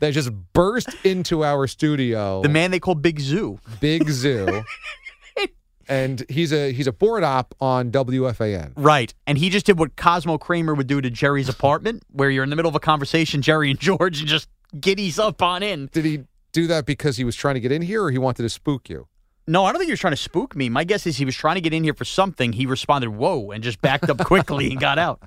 that 0.00 0.12
just 0.12 0.30
burst 0.52 0.88
into 1.04 1.44
our 1.44 1.66
studio. 1.66 2.42
The 2.42 2.48
man 2.48 2.70
they 2.70 2.80
call 2.80 2.94
Big 2.94 3.20
Zoo. 3.20 3.58
Big 3.80 4.08
Zoo. 4.08 4.64
and 5.88 6.24
he's 6.28 6.52
a 6.52 6.72
he's 6.72 6.86
a 6.86 6.92
board 6.92 7.24
op 7.24 7.54
on 7.60 7.90
WFAN. 7.90 8.72
Right. 8.76 9.12
And 9.26 9.38
he 9.38 9.50
just 9.50 9.66
did 9.66 9.78
what 9.78 9.96
Cosmo 9.96 10.38
Kramer 10.38 10.74
would 10.74 10.86
do 10.86 11.00
to 11.00 11.10
Jerry's 11.10 11.48
apartment, 11.48 12.02
where 12.10 12.30
you're 12.30 12.44
in 12.44 12.50
the 12.50 12.56
middle 12.56 12.68
of 12.68 12.74
a 12.74 12.80
conversation, 12.80 13.42
Jerry 13.42 13.70
and 13.70 13.78
George, 13.78 14.20
and 14.20 14.28
just 14.28 14.48
giddies 14.74 15.18
up 15.18 15.42
on 15.42 15.62
in. 15.62 15.88
Did 15.92 16.04
he 16.04 16.24
do 16.52 16.66
that 16.68 16.86
because 16.86 17.16
he 17.16 17.24
was 17.24 17.36
trying 17.36 17.54
to 17.54 17.60
get 17.60 17.72
in 17.72 17.82
here 17.82 18.02
or 18.04 18.10
he 18.10 18.18
wanted 18.18 18.42
to 18.42 18.48
spook 18.48 18.88
you? 18.88 19.08
No, 19.46 19.64
I 19.66 19.72
don't 19.72 19.78
think 19.78 19.88
he 19.88 19.92
was 19.92 20.00
trying 20.00 20.12
to 20.12 20.16
spook 20.16 20.56
me. 20.56 20.70
My 20.70 20.84
guess 20.84 21.06
is 21.06 21.18
he 21.18 21.26
was 21.26 21.36
trying 21.36 21.56
to 21.56 21.60
get 21.60 21.74
in 21.74 21.84
here 21.84 21.92
for 21.92 22.06
something. 22.06 22.54
He 22.54 22.64
responded, 22.64 23.10
"Whoa," 23.10 23.50
and 23.50 23.62
just 23.62 23.80
backed 23.82 24.08
up 24.08 24.18
quickly 24.24 24.70
and 24.70 24.80
got 24.80 24.98
out. 24.98 25.22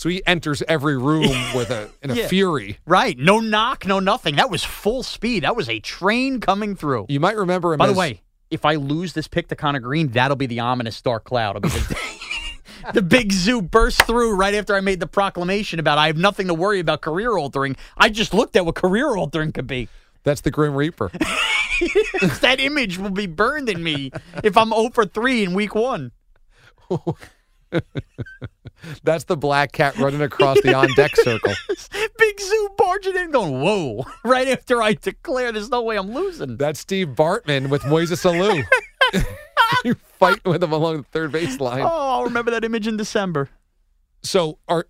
So 0.00 0.08
he 0.08 0.22
enters 0.26 0.62
every 0.66 0.96
room 0.96 1.28
with 1.54 1.68
a 1.68 1.90
in 2.02 2.10
a 2.10 2.14
yeah. 2.14 2.26
fury. 2.26 2.78
Right. 2.86 3.18
No 3.18 3.38
knock, 3.38 3.84
no 3.84 4.00
nothing. 4.00 4.36
That 4.36 4.48
was 4.48 4.64
full 4.64 5.02
speed. 5.02 5.42
That 5.42 5.54
was 5.54 5.68
a 5.68 5.78
train 5.78 6.40
coming 6.40 6.74
through. 6.74 7.04
You 7.10 7.20
might 7.20 7.36
remember 7.36 7.74
him. 7.74 7.78
By 7.78 7.88
as, 7.88 7.92
the 7.92 7.98
way, 7.98 8.22
if 8.50 8.64
I 8.64 8.76
lose 8.76 9.12
this 9.12 9.28
pick 9.28 9.48
to 9.48 9.56
Connor 9.56 9.80
Green, 9.80 10.08
that'll 10.08 10.38
be 10.38 10.46
the 10.46 10.60
ominous 10.60 11.02
dark 11.02 11.24
cloud. 11.24 11.56
It'll 11.56 11.68
be 11.68 11.68
the, 11.68 11.98
the 12.94 13.02
big 13.02 13.30
zoo 13.30 13.60
burst 13.60 14.06
through 14.06 14.36
right 14.36 14.54
after 14.54 14.74
I 14.74 14.80
made 14.80 15.00
the 15.00 15.06
proclamation 15.06 15.78
about 15.78 15.98
I 15.98 16.06
have 16.06 16.16
nothing 16.16 16.46
to 16.46 16.54
worry 16.54 16.80
about 16.80 17.02
career 17.02 17.36
altering. 17.36 17.76
I 17.98 18.08
just 18.08 18.32
looked 18.32 18.56
at 18.56 18.64
what 18.64 18.76
career 18.76 19.14
altering 19.14 19.52
could 19.52 19.66
be. 19.66 19.90
That's 20.22 20.40
the 20.40 20.50
Grim 20.50 20.74
Reaper. 20.74 21.10
that 22.40 22.56
image 22.58 22.96
will 22.96 23.10
be 23.10 23.26
burned 23.26 23.68
in 23.68 23.82
me 23.82 24.12
if 24.42 24.56
I'm 24.56 24.70
0 24.70 24.92
for 24.94 25.04
3 25.04 25.44
in 25.44 25.52
week 25.52 25.74
one. 25.74 26.12
That's 29.02 29.24
the 29.24 29.36
black 29.36 29.72
cat 29.72 29.96
running 29.98 30.22
across 30.22 30.60
the 30.62 30.74
on 30.74 30.88
deck 30.94 31.14
circle. 31.16 31.52
Big 32.18 32.40
Zoo 32.40 32.68
barging 32.76 33.16
in, 33.16 33.30
going, 33.30 33.60
whoa, 33.60 34.04
right 34.24 34.48
after 34.48 34.82
I 34.82 34.94
declare 34.94 35.52
there's 35.52 35.68
no 35.70 35.82
way 35.82 35.96
I'm 35.96 36.12
losing. 36.12 36.56
That's 36.56 36.80
Steve 36.80 37.08
Bartman 37.08 37.68
with 37.68 37.82
Moises 37.82 38.24
Alou. 38.24 38.62
you 39.84 39.94
fighting 39.94 40.50
with 40.50 40.62
him 40.62 40.72
along 40.72 40.98
the 40.98 41.02
third 41.04 41.32
base 41.32 41.60
line. 41.60 41.82
Oh, 41.82 41.86
I'll 41.88 42.24
remember 42.24 42.50
that 42.52 42.64
image 42.64 42.86
in 42.86 42.96
December. 42.96 43.50
So, 44.22 44.58
our 44.68 44.86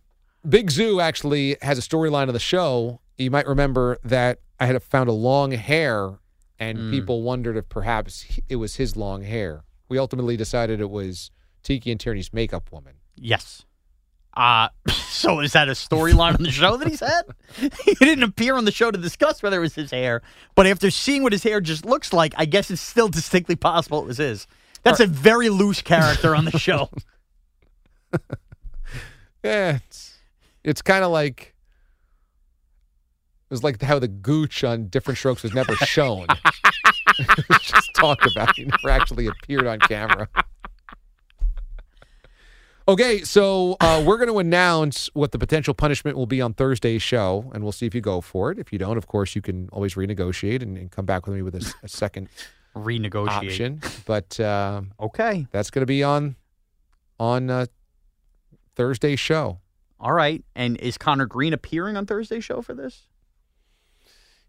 Big 0.48 0.70
Zoo 0.70 1.00
actually 1.00 1.56
has 1.62 1.78
a 1.78 1.82
storyline 1.82 2.28
of 2.28 2.32
the 2.32 2.40
show. 2.40 3.00
You 3.18 3.30
might 3.30 3.46
remember 3.46 3.98
that 4.04 4.38
I 4.58 4.66
had 4.66 4.82
found 4.82 5.08
a 5.08 5.12
long 5.12 5.52
hair 5.52 6.18
and 6.58 6.78
Mm. 6.78 6.90
people 6.90 7.22
wondered 7.22 7.56
if 7.56 7.68
perhaps 7.68 8.26
it 8.48 8.56
was 8.56 8.76
his 8.76 8.96
long 8.96 9.22
hair. 9.22 9.64
We 9.88 9.98
ultimately 9.98 10.36
decided 10.36 10.80
it 10.80 10.90
was 10.90 11.30
Tiki 11.62 11.90
and 11.90 11.98
Tierney's 12.00 12.32
makeup 12.32 12.70
woman. 12.72 12.94
Yes. 13.16 13.64
Uh, 14.34 14.68
so 15.08 15.40
is 15.40 15.52
that 15.52 15.68
a 15.68 15.72
storyline 15.72 16.34
on 16.36 16.42
the 16.42 16.50
show 16.50 16.76
that 16.76 16.88
he's 16.88 17.00
had? 17.06 17.22
he 17.84 17.94
didn't 17.94 18.24
appear 18.24 18.56
on 18.56 18.64
the 18.64 18.72
show 18.72 18.90
to 18.90 18.98
discuss 18.98 19.42
whether 19.42 19.58
it 19.58 19.60
was 19.60 19.74
his 19.74 19.90
hair, 19.90 20.22
but 20.54 20.66
after 20.66 20.90
seeing 20.90 21.22
what 21.22 21.32
his 21.32 21.42
hair 21.42 21.60
just 21.60 21.84
looks 21.84 22.12
like, 22.12 22.34
I 22.36 22.44
guess 22.44 22.70
it's 22.70 22.80
still 22.80 23.08
distinctly 23.10 23.56
possible 23.56 24.00
it 24.00 24.06
was 24.06 24.18
his. 24.18 24.46
That's 24.82 25.00
a 25.00 25.06
very 25.06 25.50
loose 25.50 25.82
character 25.82 26.34
on 26.34 26.46
the 26.46 26.58
show. 26.58 26.88
Yeah, 29.44 29.78
it's, 29.86 30.18
it's 30.64 30.82
kind 30.82 31.04
of 31.04 31.10
like 31.10 31.54
it 33.50 33.54
was 33.54 33.64
like 33.64 33.82
how 33.82 33.98
the 33.98 34.08
gooch 34.08 34.62
on 34.64 34.88
Diff'rent 34.88 35.18
Strokes 35.18 35.42
was 35.42 35.54
never 35.54 35.74
shown. 35.76 36.26
just 37.60 37.92
talked 37.94 38.30
about. 38.30 38.54
He 38.54 38.64
never 38.64 38.90
actually 38.90 39.26
appeared 39.26 39.66
on 39.66 39.80
camera. 39.80 40.28
Okay, 42.90 43.22
so 43.22 43.76
uh, 43.78 44.02
we're 44.04 44.16
going 44.16 44.28
to 44.30 44.40
announce 44.40 45.08
what 45.14 45.30
the 45.30 45.38
potential 45.38 45.74
punishment 45.74 46.16
will 46.16 46.26
be 46.26 46.40
on 46.40 46.52
Thursday's 46.54 47.02
show, 47.02 47.48
and 47.54 47.62
we'll 47.62 47.70
see 47.70 47.86
if 47.86 47.94
you 47.94 48.00
go 48.00 48.20
for 48.20 48.50
it. 48.50 48.58
If 48.58 48.72
you 48.72 48.80
don't, 48.80 48.96
of 48.96 49.06
course, 49.06 49.36
you 49.36 49.40
can 49.42 49.68
always 49.72 49.94
renegotiate 49.94 50.60
and, 50.60 50.76
and 50.76 50.90
come 50.90 51.06
back 51.06 51.24
with 51.24 51.36
me 51.36 51.42
with 51.42 51.54
a 51.54 51.88
second 51.88 52.28
Renegotiate. 52.74 53.28
option. 53.28 53.80
But 54.06 54.40
uh, 54.40 54.82
Okay. 54.98 55.46
that's 55.52 55.70
going 55.70 55.82
to 55.82 55.86
be 55.86 56.02
on 56.02 56.34
on 57.20 57.48
uh, 57.48 57.66
Thursday's 58.74 59.20
show. 59.20 59.60
All 60.00 60.12
right. 60.12 60.42
And 60.56 60.76
is 60.78 60.98
Connor 60.98 61.26
Green 61.26 61.52
appearing 61.52 61.96
on 61.96 62.06
Thursday's 62.06 62.42
show 62.44 62.60
for 62.60 62.74
this? 62.74 63.02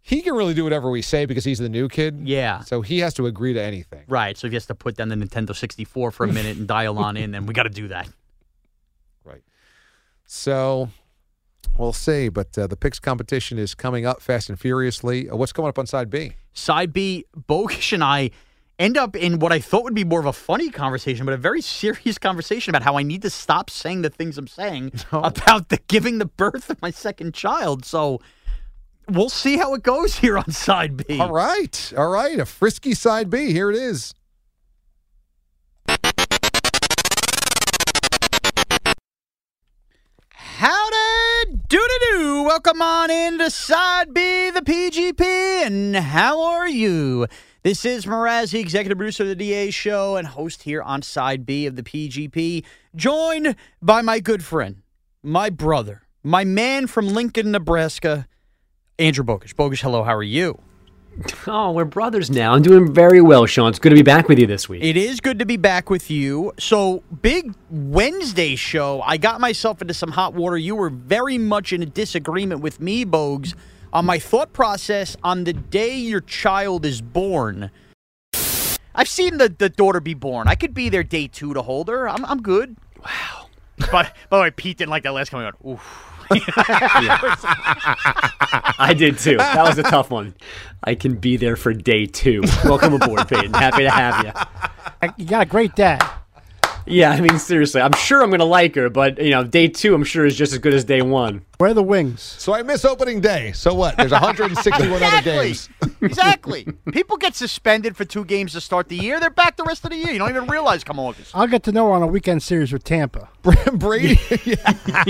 He 0.01 0.21
can 0.23 0.33
really 0.33 0.55
do 0.55 0.63
whatever 0.63 0.89
we 0.89 1.03
say 1.03 1.25
because 1.25 1.43
he's 1.43 1.59
the 1.59 1.69
new 1.69 1.87
kid. 1.87 2.21
Yeah. 2.23 2.61
So 2.61 2.81
he 2.81 2.99
has 2.99 3.13
to 3.15 3.27
agree 3.27 3.53
to 3.53 3.61
anything. 3.61 4.01
Right. 4.07 4.35
So 4.35 4.47
if 4.47 4.51
he 4.51 4.55
has 4.55 4.65
to 4.65 4.73
put 4.73 4.95
down 4.95 5.09
the 5.09 5.15
Nintendo 5.15 5.55
64 5.55 6.09
for 6.09 6.23
a 6.23 6.33
minute 6.33 6.57
and 6.57 6.67
dial 6.67 6.97
on 6.97 7.17
in, 7.17 7.29
then 7.29 7.45
we 7.45 7.53
got 7.53 7.63
to 7.63 7.69
do 7.69 7.89
that. 7.89 8.09
So 10.33 10.89
we'll 11.77 11.91
see. 11.91 12.29
But 12.29 12.57
uh, 12.57 12.67
the 12.67 12.77
picks 12.77 12.99
competition 12.99 13.59
is 13.59 13.75
coming 13.75 14.05
up 14.05 14.21
fast 14.21 14.49
and 14.49 14.57
furiously. 14.57 15.29
Uh, 15.29 15.35
what's 15.35 15.51
coming 15.51 15.67
up 15.67 15.77
on 15.77 15.85
side 15.85 16.09
B? 16.09 16.33
Side 16.53 16.93
B, 16.93 17.25
Bogish 17.37 17.91
and 17.91 18.01
I 18.01 18.31
end 18.79 18.97
up 18.97 19.17
in 19.17 19.39
what 19.39 19.51
I 19.51 19.59
thought 19.59 19.83
would 19.83 19.93
be 19.93 20.05
more 20.05 20.21
of 20.21 20.25
a 20.25 20.33
funny 20.33 20.69
conversation, 20.69 21.25
but 21.25 21.33
a 21.33 21.37
very 21.37 21.61
serious 21.79 22.17
conversation 22.17 22.71
about 22.71 22.81
how 22.81 22.97
I 22.97 23.03
need 23.03 23.21
to 23.23 23.29
stop 23.29 23.69
saying 23.69 24.03
the 24.03 24.09
things 24.09 24.37
I'm 24.37 24.47
saying 24.47 24.93
about 25.11 25.67
the 25.67 25.79
giving 25.87 26.17
the 26.19 26.27
birth 26.27 26.69
of 26.69 26.81
my 26.81 26.91
second 26.91 27.33
child. 27.33 27.83
So 27.83 28.21
we'll 29.09 29.29
see 29.29 29.57
how 29.57 29.73
it 29.73 29.83
goes 29.83 30.15
here 30.15 30.37
on 30.37 30.49
side 30.51 31.05
B. 31.05 31.19
All 31.19 31.33
right. 31.33 31.93
All 31.97 32.09
right. 32.09 32.39
A 32.39 32.45
frisky 32.45 32.93
side 32.93 33.29
B. 33.29 33.51
Here 33.51 33.69
it 33.69 33.75
is. 33.75 34.13
Welcome 42.53 42.81
on 42.81 43.09
into 43.09 43.49
Side 43.49 44.13
B, 44.13 44.49
the 44.49 44.59
PGP, 44.59 45.21
and 45.21 45.95
how 45.95 46.41
are 46.41 46.67
you? 46.67 47.27
This 47.63 47.85
is 47.85 48.05
Mrazzi, 48.05 48.59
executive 48.59 48.97
producer 48.97 49.23
of 49.23 49.29
the 49.29 49.35
DA 49.35 49.71
show 49.71 50.17
and 50.17 50.27
host 50.27 50.63
here 50.63 50.81
on 50.81 51.01
Side 51.01 51.45
B 51.45 51.65
of 51.65 51.77
the 51.77 51.81
PGP, 51.81 52.65
joined 52.93 53.55
by 53.81 54.01
my 54.01 54.19
good 54.19 54.43
friend, 54.43 54.81
my 55.23 55.49
brother, 55.49 56.01
my 56.23 56.43
man 56.43 56.87
from 56.87 57.07
Lincoln, 57.07 57.51
Nebraska, 57.51 58.27
Andrew 58.99 59.23
Bogish. 59.23 59.55
Bogish, 59.55 59.81
hello, 59.81 60.03
how 60.03 60.13
are 60.13 60.21
you? 60.21 60.61
Oh, 61.47 61.71
we're 61.71 61.85
brothers 61.85 62.29
now. 62.29 62.53
I'm 62.53 62.61
doing 62.61 62.93
very 62.93 63.21
well, 63.21 63.45
Sean. 63.45 63.69
It's 63.69 63.79
good 63.79 63.89
to 63.89 63.95
be 63.95 64.03
back 64.03 64.29
with 64.29 64.39
you 64.39 64.45
this 64.47 64.69
week. 64.69 64.83
It 64.83 64.95
is 64.95 65.19
good 65.19 65.39
to 65.39 65.45
be 65.45 65.57
back 65.57 65.89
with 65.89 66.09
you. 66.11 66.53
So, 66.59 67.03
big 67.21 67.53
Wednesday 67.69 68.55
show. 68.55 69.01
I 69.01 69.17
got 69.17 69.41
myself 69.41 69.81
into 69.81 69.93
some 69.93 70.11
hot 70.11 70.33
water. 70.33 70.57
You 70.57 70.75
were 70.75 70.89
very 70.89 71.37
much 71.37 71.73
in 71.73 71.81
a 71.81 71.85
disagreement 71.85 72.61
with 72.61 72.79
me, 72.79 73.05
Bogues, 73.05 73.55
on 73.91 74.05
my 74.05 74.19
thought 74.19 74.53
process 74.53 75.17
on 75.23 75.43
the 75.43 75.53
day 75.53 75.95
your 75.95 76.21
child 76.21 76.85
is 76.85 77.01
born. 77.01 77.71
I've 78.93 79.09
seen 79.09 79.37
the, 79.37 79.49
the 79.49 79.69
daughter 79.69 79.99
be 79.99 80.13
born. 80.13 80.47
I 80.47 80.55
could 80.55 80.73
be 80.73 80.89
there 80.89 81.03
day 81.03 81.27
two 81.27 81.53
to 81.53 81.61
hold 81.61 81.87
her. 81.87 82.07
I'm, 82.07 82.23
I'm 82.25 82.41
good. 82.41 82.77
Wow. 83.03 83.47
But 83.77 84.13
by 84.29 84.37
the 84.37 84.41
way, 84.43 84.51
Pete 84.51 84.77
didn't 84.77 84.91
like 84.91 85.03
that 85.03 85.13
last 85.13 85.29
comment. 85.29 85.55
Oof. 85.67 86.10
I 88.79 88.93
did 88.97 89.17
too. 89.17 89.37
That 89.37 89.63
was 89.63 89.77
a 89.77 89.83
tough 89.83 90.09
one. 90.09 90.33
I 90.83 90.95
can 90.95 91.15
be 91.15 91.37
there 91.37 91.55
for 91.55 91.73
day 91.73 92.05
two. 92.05 92.41
Welcome 92.63 92.93
aboard, 92.93 93.27
Peyton. 93.27 93.53
Happy 93.53 93.83
to 93.83 93.89
have 93.89 94.25
you. 94.25 94.31
You 95.17 95.25
got 95.25 95.43
a 95.43 95.45
great 95.45 95.75
dad. 95.75 96.20
Yeah, 96.87 97.11
I 97.11 97.21
mean, 97.21 97.37
seriously, 97.39 97.79
I'm 97.81 97.93
sure 97.93 98.21
I'm 98.21 98.29
going 98.29 98.39
to 98.39 98.45
like 98.45 98.75
her, 98.75 98.89
but, 98.89 99.17
you 99.21 99.29
know, 99.31 99.43
day 99.43 99.67
two, 99.67 99.93
I'm 99.95 100.03
sure 100.03 100.25
is 100.25 100.35
just 100.35 100.51
as 100.51 100.59
good 100.59 100.73
as 100.73 100.83
day 100.83 101.01
one. 101.01 101.45
Where 101.57 101.69
are 101.69 101.73
the 101.75 101.83
wings? 101.83 102.21
So 102.21 102.53
I 102.55 102.63
miss 102.63 102.83
opening 102.83 103.21
day. 103.21 103.51
So 103.51 103.73
what? 103.73 103.95
There's 103.97 104.11
161 104.11 104.91
other 104.91 105.05
Exactly. 105.05 105.31
games. 105.31 105.69
exactly. 106.01 106.67
People 106.91 107.17
get 107.17 107.35
suspended 107.35 107.95
for 107.95 108.03
two 108.03 108.25
games 108.25 108.53
to 108.53 108.61
start 108.61 108.89
the 108.89 108.95
year. 108.97 109.19
They're 109.19 109.29
back 109.29 109.57
the 109.57 109.63
rest 109.63 109.83
of 109.85 109.91
the 109.91 109.97
year. 109.97 110.09
You 110.11 110.17
don't 110.19 110.29
even 110.31 110.47
realize 110.47 110.83
come 110.83 110.99
August. 110.99 111.31
I'll 111.35 111.47
get 111.47 111.61
to 111.63 111.71
know 111.71 111.85
her 111.87 111.93
on 111.93 112.01
a 112.01 112.07
weekend 112.07 112.41
series 112.41 112.73
with 112.73 112.83
Tampa. 112.83 113.29
Brady, 113.73 114.19
yeah. 114.43 115.03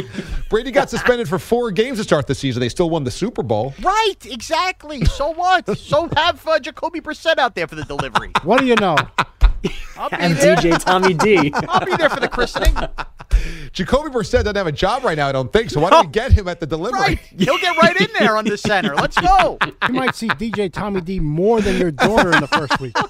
Brady 0.50 0.72
got 0.72 0.90
suspended 0.90 1.28
for 1.30 1.40
four 1.40 1.72
games 1.72 1.98
to 2.00 2.04
start 2.04 2.28
the 2.28 2.36
season. 2.36 2.60
They 2.60 2.70
still 2.70 2.90
won 2.90 3.06
the 3.06 3.12
Super 3.12 3.44
Bowl. 3.44 3.74
Right, 3.82 4.16
exactly. 4.26 5.06
So 5.06 5.32
what? 5.34 5.78
so 5.78 6.10
have 6.18 6.46
uh, 6.46 6.60
Jacoby 6.60 7.00
Brissett 7.02 7.38
out 7.38 7.56
there 7.56 7.68
for 7.68 7.76
the 7.76 7.86
delivery. 7.86 8.32
What 8.44 8.60
do 8.60 8.66
you 8.66 8.76
know? 8.76 8.98
I'll 9.98 10.10
be 10.10 10.16
And 10.20 10.36
there. 10.38 10.56
DJ 10.56 10.84
Tommy 10.84 11.14
D. 11.14 11.52
I'll 11.70 11.86
be 11.86 11.96
there 11.96 12.10
for 12.10 12.20
the 12.20 12.28
christening. 12.30 12.76
Jacoby 13.72 14.10
Brissett 14.10 14.44
doesn't 14.44 14.56
have 14.58 14.68
a 14.68 14.72
job 14.72 15.04
right 15.06 15.16
now, 15.18 15.28
I 15.28 15.32
don't 15.32 15.52
think. 15.54 15.70
So 15.70 15.80
why 15.80 15.90
don't 15.90 16.08
we 16.08 16.12
get 16.12 16.34
him 16.34 16.48
at 16.50 16.60
the 16.60 16.68
delivery? 16.68 17.00
Right. 17.00 17.20
He'll 17.38 17.58
get 17.58 17.78
right 17.78 18.00
in 18.00 18.08
there 18.20 18.36
on 18.36 18.44
the 18.46 18.58
center. 18.58 18.94
Let's 18.96 19.18
go. 19.20 19.58
You 19.88 19.94
might 19.94 20.14
see 20.16 20.28
DJ 20.28 20.72
Tommy 20.72 21.00
D 21.02 21.20
more 21.22 21.62
than 21.62 21.78
your 21.78 21.92
daughter 21.92 22.32
in 22.34 22.42
the 22.42 22.48
first 22.48 22.80
week. 22.80 22.96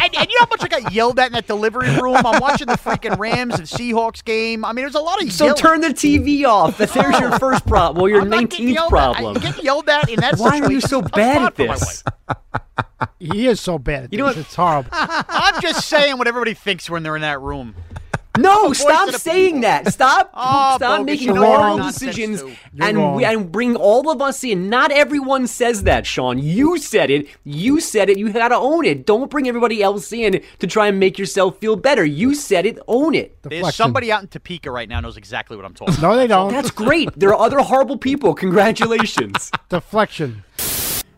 And, 0.00 0.14
and 0.16 0.30
you 0.30 0.38
know 0.38 0.44
how 0.44 0.48
much 0.50 0.62
I 0.62 0.68
got 0.68 0.92
yelled 0.92 1.18
at 1.18 1.26
in 1.26 1.32
that 1.32 1.46
delivery 1.48 1.88
room? 2.00 2.16
I'm 2.24 2.40
watching 2.40 2.68
the 2.68 2.74
freaking 2.74 3.18
Rams 3.18 3.54
and 3.56 3.64
Seahawks 3.64 4.24
game. 4.24 4.64
I 4.64 4.72
mean, 4.72 4.84
there's 4.84 4.94
a 4.94 5.00
lot 5.00 5.16
of 5.20 5.22
yelling. 5.24 5.30
So 5.32 5.44
yelling. 5.46 5.60
turn 5.60 5.80
the 5.80 5.88
TV 5.88 6.44
off. 6.44 6.80
If 6.80 6.94
There's 6.94 7.18
your 7.18 7.32
first 7.38 7.66
problem. 7.66 8.00
Well, 8.02 8.08
your 8.08 8.22
I'm 8.22 8.30
19th 8.30 8.72
yelled 8.72 8.86
at. 8.94 9.14
problem. 9.16 9.36
I 9.36 9.40
get 9.40 9.62
yelled 9.62 9.88
at 9.88 10.08
in 10.08 10.20
that 10.20 10.38
Why 10.38 10.60
are 10.60 10.70
you 10.70 10.80
so 10.80 11.00
It's 11.00 11.08
a 11.08 11.10
tough 11.10 11.12
bad 11.12 11.34
spot 11.34 11.46
at 11.46 11.56
for 11.56 11.66
my 11.66 11.74
this? 11.74 12.04
Wife. 13.00 13.08
He 13.18 13.46
is 13.46 13.60
so 13.60 13.78
bad 13.78 14.04
at 14.04 14.12
You 14.12 14.18
know 14.18 14.24
what? 14.24 14.36
It's 14.36 14.54
horrible. 14.54 14.90
I'm 14.92 15.60
just 15.60 15.88
saying 15.88 16.18
what 16.18 16.26
everybody 16.26 16.54
thinks 16.54 16.88
when 16.90 17.02
they're 17.02 17.16
in 17.16 17.22
that 17.22 17.40
room. 17.40 17.74
No, 18.36 18.72
stop 18.72 19.10
saying 19.14 19.62
that. 19.62 19.92
Stop, 19.92 20.30
Oh, 20.34 20.76
stop 20.76 20.80
Bogus, 20.80 21.06
making 21.06 21.26
you 21.28 21.34
know 21.34 21.40
moral 21.40 21.76
you're 21.78 21.86
decisions 21.86 22.40
nonsense, 22.42 22.60
too. 22.60 22.68
You're 22.74 22.86
and 22.88 22.96
wrong. 22.98 23.16
we, 23.16 23.24
and 23.24 23.50
bring 23.50 23.74
all 23.74 24.08
of 24.10 24.22
us 24.22 24.44
in. 24.44 24.68
Not 24.68 24.92
everyone 24.92 25.48
says 25.48 25.82
that, 25.84 26.06
Sean. 26.06 26.38
You 26.38 26.78
said 26.78 27.10
it. 27.10 27.26
You 27.42 27.80
said 27.80 28.08
it. 28.08 28.16
You 28.16 28.32
got 28.32 28.48
to 28.48 28.56
own 28.56 28.84
it. 28.84 29.04
Don't 29.06 29.28
bring 29.28 29.48
everybody 29.48 29.82
else 29.82 30.12
in 30.12 30.40
to 30.60 30.66
try 30.68 30.86
and 30.86 31.00
make 31.00 31.18
yourself 31.18 31.58
feel 31.58 31.74
better. 31.74 32.04
You 32.04 32.32
said 32.34 32.64
it. 32.64 32.78
Own 32.86 33.16
it. 33.16 33.42
There's 33.42 33.74
somebody 33.74 34.12
out 34.12 34.22
in 34.22 34.28
Topeka 34.28 34.70
right 34.70 34.88
now 34.88 35.00
knows 35.00 35.16
exactly 35.16 35.56
what 35.56 35.66
I'm 35.66 35.74
talking 35.74 35.94
about. 35.94 36.02
No, 36.08 36.16
they 36.16 36.28
don't. 36.28 36.52
That's 36.52 36.70
great. 36.70 37.10
There 37.18 37.30
are 37.34 37.40
other 37.44 37.58
horrible 37.58 37.98
people. 37.98 38.34
Congratulations. 38.34 39.50
Deflection. 39.68 40.44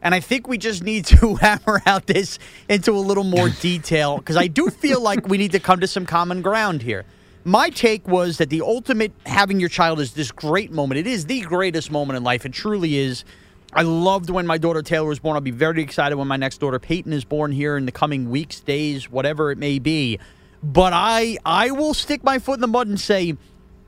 And 0.02 0.14
I 0.14 0.20
think 0.20 0.48
we 0.48 0.58
just 0.58 0.82
need 0.82 1.04
to 1.06 1.34
hammer 1.40 1.82
out 1.86 2.06
this 2.06 2.38
into 2.68 2.92
a 2.92 3.00
little 3.00 3.24
more 3.24 3.48
detail 3.60 4.18
because 4.18 4.36
I 4.36 4.46
do 4.46 4.70
feel 4.70 5.00
like 5.00 5.28
we 5.28 5.38
need 5.38 5.52
to 5.52 5.60
come 5.60 5.80
to 5.80 5.86
some 5.86 6.06
common 6.06 6.42
ground 6.42 6.82
here. 6.82 7.04
My 7.44 7.70
take 7.70 8.06
was 8.06 8.36
that 8.38 8.50
the 8.50 8.60
ultimate 8.60 9.12
having 9.24 9.60
your 9.60 9.70
child 9.70 9.98
is 10.00 10.12
this 10.12 10.30
great 10.30 10.70
moment. 10.70 10.98
It 10.98 11.06
is 11.06 11.24
the 11.24 11.40
greatest 11.40 11.90
moment 11.90 12.18
in 12.18 12.22
life. 12.22 12.44
It 12.44 12.52
truly 12.52 12.98
is. 12.98 13.24
I 13.72 13.82
loved 13.82 14.30
when 14.30 14.46
my 14.46 14.58
daughter 14.58 14.82
Taylor 14.82 15.08
was 15.08 15.20
born. 15.20 15.36
I'll 15.36 15.40
be 15.40 15.50
very 15.50 15.82
excited 15.82 16.16
when 16.16 16.28
my 16.28 16.36
next 16.36 16.58
daughter 16.58 16.78
Peyton 16.78 17.12
is 17.12 17.24
born 17.24 17.52
here 17.52 17.76
in 17.76 17.86
the 17.86 17.92
coming 17.92 18.28
weeks, 18.28 18.60
days, 18.60 19.10
whatever 19.10 19.50
it 19.52 19.58
may 19.58 19.78
be. 19.78 20.18
But 20.62 20.92
I 20.92 21.38
I 21.44 21.70
will 21.70 21.94
stick 21.94 22.22
my 22.22 22.38
foot 22.38 22.54
in 22.54 22.60
the 22.60 22.66
mud 22.66 22.88
and 22.88 23.00
say 23.00 23.36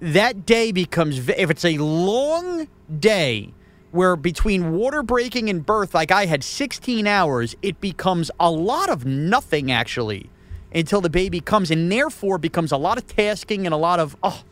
that 0.01 0.47
day 0.47 0.73
becomes 0.73 1.29
if 1.29 1.51
it's 1.51 1.65
a 1.65 1.79
long 1.79 2.69
day 2.99 3.53
where 3.93 4.17
between 4.17 4.73
water 4.73 5.03
breaking 5.03 5.49
and 5.49 5.65
birth 5.65 5.95
like 5.95 6.11
I 6.11 6.27
had 6.27 6.43
16 6.43 7.07
hours, 7.07 7.55
it 7.63 7.81
becomes 7.81 8.31
a 8.41 8.51
lot 8.51 8.89
of 8.89 9.05
nothing 9.05 9.71
actually 9.71 10.31
until 10.75 11.01
the 11.01 11.11
baby 11.11 11.41
comes 11.41 11.71
and 11.71 11.93
therefore 11.93 12.39
becomes 12.39 12.73
a 12.73 12.77
lot 12.77 12.99
of 12.99 13.07
tasking 13.07 13.67
and 13.67 13.75
a 13.75 13.77
lot 13.77 14.01
of 14.01 14.17
oh 14.23 14.43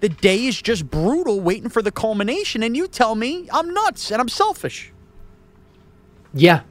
the 0.00 0.08
day 0.08 0.46
is 0.46 0.62
just 0.62 0.88
brutal 0.88 1.40
waiting 1.40 1.68
for 1.68 1.82
the 1.82 1.90
culmination 1.90 2.62
and 2.62 2.76
you 2.76 2.86
tell 2.86 3.14
me 3.14 3.48
I'm 3.52 3.74
nuts 3.74 4.10
and 4.10 4.20
I'm 4.20 4.28
selfish. 4.28 4.92
Yeah. 6.32 6.62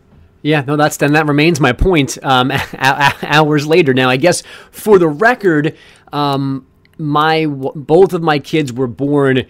Yeah, 0.41 0.61
no, 0.67 0.75
that's 0.75 0.97
then 0.97 1.13
that 1.13 1.25
remains 1.25 1.61
my 1.61 1.71
point. 1.71 2.17
Um, 2.21 2.51
hours 2.77 3.65
later, 3.65 3.93
now 3.93 4.09
I 4.09 4.17
guess 4.17 4.43
for 4.71 4.99
the 4.99 5.07
record, 5.07 5.77
um, 6.11 6.67
my 6.97 7.45
both 7.45 8.13
of 8.13 8.21
my 8.21 8.39
kids 8.39 8.73
were 8.73 8.87
born 8.87 9.45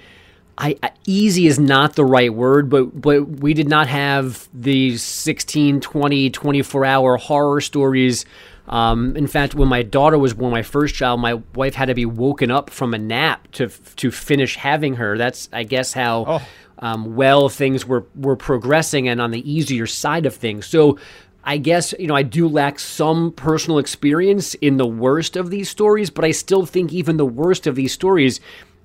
I, 0.58 0.78
I 0.84 0.92
easy 1.08 1.48
is 1.48 1.58
not 1.60 1.96
the 1.96 2.06
right 2.06 2.34
word, 2.34 2.70
but 2.70 3.00
but 3.02 3.28
we 3.28 3.54
did 3.54 3.68
not 3.68 3.88
have 3.88 4.48
the 4.54 4.98
16, 4.98 5.82
20, 5.82 6.30
24 6.30 6.86
hour 6.86 7.18
horror 7.18 7.62
stories. 7.62 8.26
Um, 8.68 9.18
in 9.18 9.28
fact, 9.28 9.56
when 9.56 9.68
my 9.68 9.84
daughter 9.84 10.18
was 10.18 10.34
born, 10.34 10.52
my 10.52 10.62
first 10.62 10.96
child, 10.96 11.20
my 11.20 11.42
wife 11.56 11.76
had 11.76 11.86
to 11.86 11.96
be 11.96 12.06
woken 12.06 12.50
up 12.52 12.70
from 12.70 12.94
a 12.94 12.98
nap 12.98 13.52
to 13.54 13.68
to 13.98 14.12
finish 14.12 14.56
having 14.56 14.96
her. 14.96 15.18
That's 15.18 15.50
I 15.52 15.64
guess 15.64 15.94
how 15.94 16.26
Oh. 16.28 16.42
um, 16.80 17.16
well 17.16 17.50
things 17.50 17.86
were 17.86 18.06
were 18.16 18.36
progressing 18.38 19.08
and 19.10 19.20
on 19.20 19.32
the 19.32 19.52
easier 19.52 19.88
side 19.88 20.26
of 20.26 20.36
things. 20.36 20.66
So 20.68 20.98
I 21.44 21.58
guess 21.58 21.94
you 22.00 22.08
know 22.08 22.16
I 22.16 22.24
do 22.24 22.48
lack 22.48 22.80
some 22.80 23.32
personal 23.34 23.80
experience 23.80 24.54
in 24.56 24.78
the 24.78 24.88
worst 24.88 25.36
of 25.36 25.50
these 25.50 25.70
stories, 25.70 26.10
but 26.10 26.24
I 26.24 26.32
still 26.32 26.66
think 26.66 26.94
even 26.94 27.18
the 27.18 27.26
worst 27.26 27.68
of 27.68 27.76
these 27.76 27.92
stories, 27.92 28.40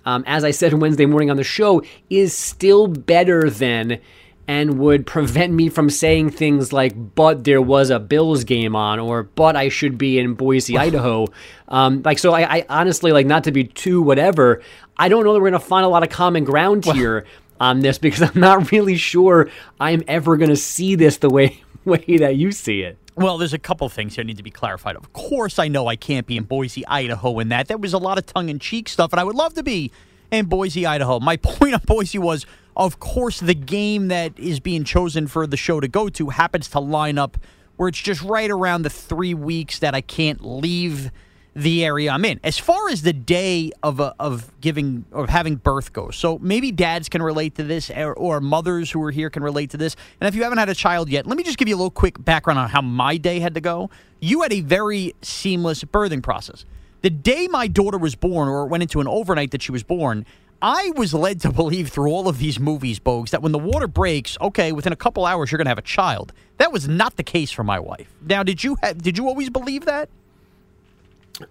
um, 0.09 0.25
as 0.27 0.42
I 0.42 0.53
said 0.53 0.73
Wednesday 0.73 1.05
morning 1.05 1.31
on 1.31 1.37
the 1.37 1.44
show, 1.44 1.83
is 2.09 2.33
still 2.33 2.87
better 2.87 3.51
than 3.51 4.01
and 4.47 4.79
would 4.79 5.07
prevent 5.07 5.53
me 5.53 5.68
from 5.68 5.90
saying 5.90 6.31
things 6.31 6.73
like 6.73 7.14
"but 7.14 7.44
there 7.44 7.61
was 7.61 7.90
a 7.90 7.99
Bills 7.99 8.44
game 8.44 8.75
on" 8.75 8.99
or 8.99 9.25
"but 9.25 9.55
I 9.55 9.68
should 9.68 9.99
be 9.99 10.18
in 10.18 10.33
Boise, 10.33 10.79
Idaho." 10.87 11.27
Um, 11.68 12.01
like 12.07 12.18
so, 12.18 12.33
I, 12.33 12.57
I 12.57 12.66
honestly 12.71 13.12
like 13.12 13.27
not 13.27 13.44
to 13.44 13.53
be 13.53 13.64
too 13.64 14.01
whatever. 14.01 14.62
I 14.97 15.11
don't 15.11 15.25
know 15.25 15.35
that 15.35 15.40
we're 15.40 15.51
gonna 15.51 15.61
find 15.61 15.85
a 15.85 15.90
lot 15.90 16.03
of 16.03 16.09
common 16.09 16.44
ground 16.44 16.87
here 16.87 17.27
on 17.61 17.81
this 17.81 17.99
because 17.99 18.23
I'm 18.23 18.40
not 18.40 18.73
really 18.73 18.97
sure 18.97 19.51
I'm 19.79 20.03
ever 20.09 20.38
gonna 20.38 20.57
see 20.57 20.94
this 20.94 21.18
the 21.18 21.29
way 21.29 21.62
way 21.85 22.17
that 22.19 22.37
you 22.37 22.53
see 22.53 22.83
it. 22.83 22.99
Well, 23.17 23.37
there's 23.37 23.53
a 23.53 23.59
couple 23.59 23.88
things 23.88 24.14
here 24.14 24.23
need 24.23 24.37
to 24.37 24.45
be 24.45 24.51
clarified. 24.51 24.95
Of 24.95 25.12
course, 25.12 25.59
I 25.59 25.67
know 25.67 25.88
I 25.88 25.97
can't 25.97 26.27
be 26.27 26.37
in 26.37 26.45
Boise, 26.45 26.87
Idaho, 26.87 27.41
and 27.41 27.51
that. 27.51 27.67
That 27.67 27.81
was 27.81 27.93
a 27.93 27.99
lot 27.99 28.17
of 28.17 28.27
tongue 28.27 28.49
in 28.49 28.61
cheek 28.61 28.88
stuff, 28.88 29.12
and 29.12 29.19
I 29.19 29.25
would 29.25 29.35
love 29.35 29.55
to 29.55 29.64
be 29.64 29.91
in 30.31 30.47
Boise, 30.47 30.87
Idaho. 30.87 31.19
My 31.19 31.37
point 31.43 31.75
on 31.75 31.81
Boise 31.85 32.19
was, 32.19 32.47
of 32.77 33.01
course, 33.01 33.41
the 33.41 33.55
game 33.55 34.09
that 34.09 34.38
is 34.38 34.61
being 34.61 34.85
chosen 34.85 35.27
for 35.27 35.47
the 35.47 35.57
show 35.57 35.81
to 35.81 35.88
go 35.88 36.09
to 36.11 36.29
happens 36.29 36.69
to 36.71 36.81
line 36.81 37.19
up 37.19 37.37
where 37.77 37.88
it's 37.88 38.01
just 38.01 38.23
right 38.23 38.51
around 38.51 38.83
the 38.83 38.91
three 38.91 39.35
weeks 39.35 39.79
that 39.79 39.95
I 39.95 40.01
can't 40.01 40.45
leave 40.45 41.11
the 41.59 41.85
area 41.85 42.11
I'm 42.11 42.25
in. 42.25 42.38
As 42.44 42.57
far 42.57 42.88
as 42.88 43.03
the 43.03 43.12
day 43.12 43.73
of 43.83 43.99
a, 43.99 44.14
of 44.21 44.53
giving 44.61 45.05
of 45.11 45.29
having 45.29 45.57
birth 45.57 45.92
goes, 45.92 46.16
so 46.16 46.38
maybe 46.38 46.71
dads 46.71 47.09
can 47.09 47.21
relate 47.21 47.57
to 47.57 47.64
this, 47.64 47.90
or, 47.90 48.14
or 48.14 48.40
mothers 48.40 48.90
who 48.90 49.03
are 49.03 49.11
here 49.11 49.29
can 49.29 49.42
relate 49.42 49.71
to 49.71 49.77
this. 49.77 49.97
And 50.21 50.29
if 50.29 50.35
you 50.37 50.44
haven't 50.44 50.59
had 50.59 50.68
a 50.68 50.75
child 50.75 51.09
yet, 51.09 51.27
let 51.27 51.37
me 51.37 51.42
just 51.42 51.59
give 51.59 51.66
you 51.66 51.75
a 51.75 51.79
little 51.79 51.90
quick 51.90 52.23
background 52.25 52.61
on 52.61 52.68
how 52.68 52.81
my 52.81 53.16
day 53.16 53.40
had 53.40 53.55
to 53.55 53.61
go. 53.61 53.90
You 54.21 54.42
had 54.42 54.53
a 54.53 54.61
very 54.61 55.14
seamless 55.21 55.83
birthing 55.83 56.23
process. 56.23 56.64
The 57.03 57.11
day 57.11 57.49
my 57.49 57.66
daughter 57.66 57.99
was 57.99 58.14
born, 58.14 58.49
or 58.49 58.66
went 58.66 58.83
into 58.83 59.01
an 59.01 59.09
overnight 59.09 59.51
that 59.51 59.62
she 59.62 59.73
was 59.73 59.83
born, 59.83 60.27
I 60.62 60.92
was 60.97 61.14
led 61.14 61.40
to 61.42 61.53
believe 61.53 61.88
through 61.88 62.11
all 62.11 62.29
of 62.29 62.38
these 62.38 62.59
movies, 62.59 62.99
Bogues, 62.99 63.31
that 63.31 63.42
when 63.42 63.53
the 63.53 63.59
water 63.59 63.87
breaks, 63.87 64.37
okay, 64.40 64.73
within 64.73 64.92
a 64.92 64.97
couple 64.97 65.25
hours 65.25 65.51
you're 65.51 65.57
going 65.57 65.66
to 65.66 65.71
have 65.71 65.79
a 65.79 65.83
child. 65.83 66.33
That 66.59 66.73
was 66.73 66.88
not 66.88 67.16
the 67.16 67.23
case 67.23 67.53
for 67.53 67.62
my 67.62 67.79
wife. 67.79 68.12
Now, 68.21 68.42
did 68.42 68.64
you 68.64 68.77
have, 68.83 69.01
did 69.01 69.16
you 69.16 69.29
always 69.29 69.51
believe 69.51 69.85
that? 69.85 70.09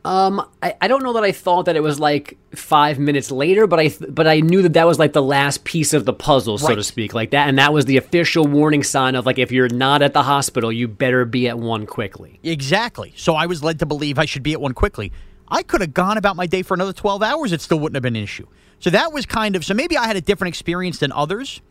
Um, 0.03 0.45
I, 0.61 0.75
I 0.81 0.87
don't 0.87 1.01
know 1.03 1.13
that 1.13 1.23
I 1.23 1.31
thought 1.31 1.63
that 1.65 1.75
it 1.75 1.83
was 1.83 1.99
like 1.99 2.37
five 2.53 2.99
minutes 2.99 3.31
later, 3.31 3.67
but 3.67 3.79
I 3.79 3.87
th- 3.87 4.09
but 4.13 4.27
I 4.27 4.41
knew 4.41 4.61
that 4.63 4.73
that 4.73 4.85
was 4.85 4.99
like 4.99 5.13
the 5.13 5.21
last 5.23 5.63
piece 5.63 5.93
of 5.93 6.03
the 6.05 6.13
puzzle, 6.13 6.57
so 6.57 6.67
Right. 6.67 6.75
to 6.75 6.83
speak, 6.83 7.13
like 7.13 7.31
that, 7.31 7.47
and 7.47 7.57
that 7.57 7.71
was 7.73 7.85
the 7.85 7.95
official 7.97 8.45
warning 8.45 8.83
sign 8.83 9.15
of 9.15 9.25
like 9.25 9.37
if 9.39 9.51
you're 9.51 9.69
not 9.69 10.01
at 10.01 10.13
the 10.13 10.23
hospital, 10.23 10.71
you 10.71 10.87
better 10.87 11.23
be 11.25 11.47
at 11.47 11.57
one 11.57 11.85
quickly. 11.85 12.39
Exactly. 12.43 13.13
So 13.15 13.35
I 13.35 13.45
was 13.45 13.63
led 13.63 13.79
to 13.79 13.85
believe 13.85 14.19
I 14.19 14.25
should 14.25 14.43
be 14.43 14.53
at 14.53 14.59
one 14.61 14.73
quickly. 14.73 15.11
I 15.47 15.63
could 15.63 15.79
have 15.79 15.93
gone 15.93 16.17
about 16.17 16.35
my 16.35 16.45
day 16.47 16.61
for 16.63 16.73
another 16.73 16.91
12 16.91 17.23
hours. 17.23 17.53
It 17.53 17.61
still 17.61 17.79
wouldn't 17.79 17.95
have 17.95 18.03
been 18.03 18.17
an 18.17 18.23
issue. 18.23 18.47
So 18.79 18.89
that 18.89 19.13
was 19.13 19.25
kind 19.25 19.55
of, 19.55 19.63
so 19.63 19.73
maybe 19.73 19.95
I 19.97 20.05
had 20.05 20.17
a 20.17 20.21
different 20.21 20.49
experience 20.49 20.99
than 20.99 21.11
others. 21.13 21.61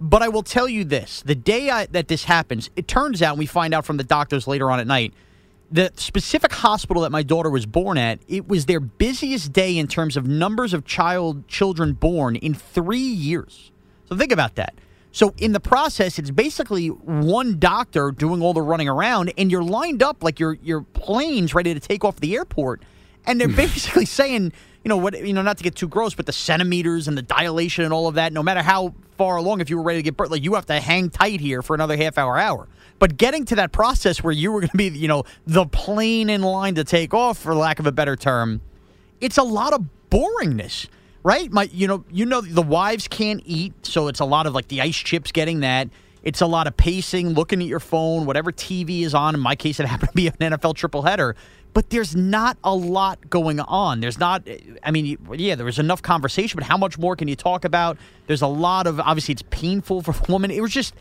But 0.00 0.22
I 0.22 0.28
will 0.28 0.42
tell 0.42 0.68
you 0.68 0.84
this 0.84 1.22
the 1.22 1.34
day 1.34 1.68
I, 1.70 1.86
that 1.86 2.08
this 2.08 2.24
happens, 2.24 2.70
it 2.76 2.86
turns 2.88 3.20
out, 3.22 3.36
we 3.38 3.46
find 3.46 3.72
out 3.74 3.84
from 3.86 3.96
the 3.98 4.04
doctors 4.04 4.46
later 4.46 4.70
on 4.70 4.78
at 4.80 4.86
night, 4.86 5.12
the 5.70 5.92
specific 5.96 6.52
hospital 6.52 7.02
that 7.02 7.10
my 7.10 7.22
daughter 7.22 7.50
was 7.50 7.66
born 7.66 7.98
at, 7.98 8.20
it 8.28 8.48
was 8.48 8.66
their 8.66 8.80
busiest 8.80 9.52
day 9.52 9.76
in 9.76 9.88
terms 9.88 10.16
of 10.16 10.26
numbers 10.26 10.72
of 10.72 10.84
child 10.84 11.48
children 11.48 11.92
born 11.92 12.36
in 12.36 12.54
three 12.54 12.98
years. 12.98 13.72
So 14.08 14.16
think 14.16 14.32
about 14.32 14.54
that. 14.54 14.74
So 15.10 15.34
in 15.38 15.52
the 15.52 15.60
process, 15.60 16.18
it's 16.18 16.30
basically 16.30 16.88
one 16.88 17.58
doctor 17.58 18.10
doing 18.10 18.42
all 18.42 18.52
the 18.52 18.60
running 18.62 18.88
around, 18.88 19.32
and 19.38 19.50
you're 19.50 19.64
lined 19.64 20.02
up 20.02 20.22
like 20.22 20.38
your 20.38 20.58
your 20.62 20.82
plane's 20.82 21.54
ready 21.54 21.72
to 21.72 21.80
take 21.80 22.04
off 22.04 22.20
the 22.20 22.36
airport, 22.36 22.82
and 23.24 23.40
they're 23.40 23.48
hmm. 23.48 23.56
basically 23.56 24.04
saying, 24.20 24.52
you 24.84 24.88
know 24.90 24.98
what, 24.98 25.18
you 25.26 25.32
know, 25.32 25.42
not 25.42 25.56
to 25.56 25.64
get 25.64 25.74
too 25.74 25.88
gross, 25.88 26.14
but 26.14 26.26
the 26.26 26.32
centimeters 26.32 27.08
and 27.08 27.16
the 27.16 27.22
dilation 27.22 27.82
and 27.82 27.94
all 27.94 28.08
of 28.08 28.16
that. 28.16 28.32
No 28.32 28.42
matter 28.42 28.60
how 28.60 28.94
far 29.16 29.36
along, 29.36 29.62
if 29.62 29.70
you 29.70 29.78
were 29.78 29.82
ready 29.82 30.00
to 30.00 30.02
get 30.02 30.18
birth, 30.18 30.30
like 30.30 30.44
you 30.44 30.54
have 30.54 30.66
to 30.66 30.78
hang 30.80 31.08
tight 31.08 31.40
here 31.40 31.62
for 31.62 31.74
another 31.74 31.96
half 31.96 32.18
hour, 32.18 32.38
hour. 32.38 32.68
But 32.98 33.16
getting 33.16 33.44
to 33.46 33.56
that 33.56 33.72
process 33.72 34.22
where 34.22 34.32
you 34.32 34.52
were 34.52 34.60
going 34.60 34.70
to 34.70 34.76
be, 34.76 34.88
you 34.88 35.08
know, 35.08 35.24
the 35.46 35.66
plane 35.66 36.30
in 36.30 36.42
line 36.42 36.76
to 36.76 36.84
take 36.84 37.12
off, 37.12 37.38
for 37.38 37.54
lack 37.54 37.78
of 37.78 37.86
a 37.86 37.92
better 37.92 38.16
term, 38.16 38.60
it's 39.20 39.38
a 39.38 39.42
lot 39.42 39.72
of 39.72 39.84
boringness, 40.10 40.88
right? 41.22 41.50
My, 41.52 41.64
you 41.72 41.86
know, 41.86 42.04
you 42.10 42.24
know, 42.24 42.40
the 42.40 42.62
wives 42.62 43.08
can't 43.08 43.42
eat, 43.44 43.74
so 43.84 44.08
it's 44.08 44.20
a 44.20 44.24
lot 44.24 44.46
of 44.46 44.54
like 44.54 44.68
the 44.68 44.80
ice 44.80 44.96
chips 44.96 45.32
getting 45.32 45.60
that. 45.60 45.88
It's 46.22 46.40
a 46.40 46.46
lot 46.46 46.66
of 46.66 46.76
pacing, 46.76 47.34
looking 47.34 47.60
at 47.60 47.68
your 47.68 47.78
phone, 47.78 48.26
whatever 48.26 48.50
TV 48.50 49.02
is 49.02 49.14
on. 49.14 49.34
In 49.34 49.40
my 49.40 49.54
case, 49.54 49.78
it 49.78 49.86
happened 49.86 50.10
to 50.10 50.14
be 50.16 50.26
an 50.26 50.34
NFL 50.34 50.74
triple 50.74 51.02
header. 51.02 51.36
But 51.72 51.90
there's 51.90 52.16
not 52.16 52.56
a 52.64 52.74
lot 52.74 53.28
going 53.28 53.60
on. 53.60 54.00
There's 54.00 54.18
not. 54.18 54.48
I 54.82 54.90
mean, 54.90 55.18
yeah, 55.34 55.54
there 55.56 55.66
was 55.66 55.78
enough 55.78 56.00
conversation, 56.00 56.56
but 56.56 56.64
how 56.64 56.78
much 56.78 56.96
more 56.96 57.14
can 57.16 57.28
you 57.28 57.36
talk 57.36 57.66
about? 57.66 57.98
There's 58.26 58.40
a 58.40 58.46
lot 58.46 58.86
of. 58.86 58.98
Obviously, 58.98 59.32
it's 59.32 59.44
painful 59.50 60.00
for 60.00 60.12
a 60.12 60.32
woman. 60.32 60.50
It 60.50 60.62
was 60.62 60.72
just. 60.72 60.94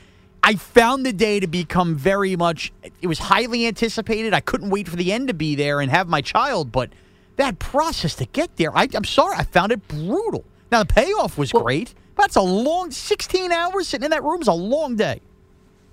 I 0.45 0.53
found 0.57 1.07
the 1.07 1.11
day 1.11 1.39
to 1.39 1.47
become 1.47 1.95
very 1.95 2.35
much. 2.35 2.71
It 3.01 3.07
was 3.07 3.17
highly 3.17 3.65
anticipated. 3.65 4.31
I 4.31 4.41
couldn't 4.41 4.69
wait 4.69 4.87
for 4.87 4.95
the 4.95 5.11
end 5.11 5.27
to 5.29 5.33
be 5.33 5.55
there 5.55 5.81
and 5.81 5.89
have 5.89 6.07
my 6.07 6.21
child, 6.21 6.71
but 6.71 6.91
that 7.37 7.57
process 7.57 8.13
to 8.17 8.25
get 8.27 8.55
there, 8.57 8.69
I, 8.77 8.87
I'm 8.93 9.05
sorry, 9.05 9.35
I 9.37 9.43
found 9.43 9.71
it 9.71 9.87
brutal. 9.87 10.45
Now 10.71 10.83
the 10.83 10.93
payoff 10.93 11.39
was 11.39 11.51
great. 11.51 11.95
But 12.15 12.23
that's 12.23 12.35
a 12.35 12.41
long 12.41 12.91
16 12.91 13.51
hours 13.51 13.87
sitting 13.87 14.05
in 14.05 14.11
that 14.11 14.23
room 14.23 14.39
is 14.39 14.47
a 14.47 14.53
long 14.53 14.95
day. 14.95 15.19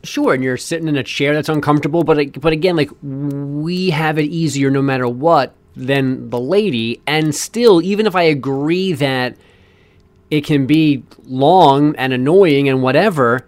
Sure, 0.05 0.35
and 0.35 0.45
you're 0.45 0.59
sitting 0.59 0.87
in 0.87 0.97
a 0.97 1.03
chair 1.03 1.33
that's 1.33 1.49
uncomfortable, 1.49 2.05
but 2.05 2.39
but 2.39 2.53
again, 2.53 2.77
like 2.77 2.91
we 3.03 3.89
have 3.89 4.19
it 4.19 4.25
easier 4.25 4.71
no 4.71 4.83
matter 4.83 5.09
what 5.09 5.55
than 5.77 6.29
the 6.29 6.39
lady, 6.39 7.01
and 7.07 7.35
still, 7.35 7.81
even 7.81 8.07
if 8.07 8.15
I 8.15 8.25
agree 8.25 8.93
that 8.93 9.35
it 10.31 10.45
can 10.45 10.67
be 10.67 11.05
long 11.25 11.97
and 11.97 12.13
annoying 12.13 12.69
and 12.69 12.83
whatever, 12.83 13.47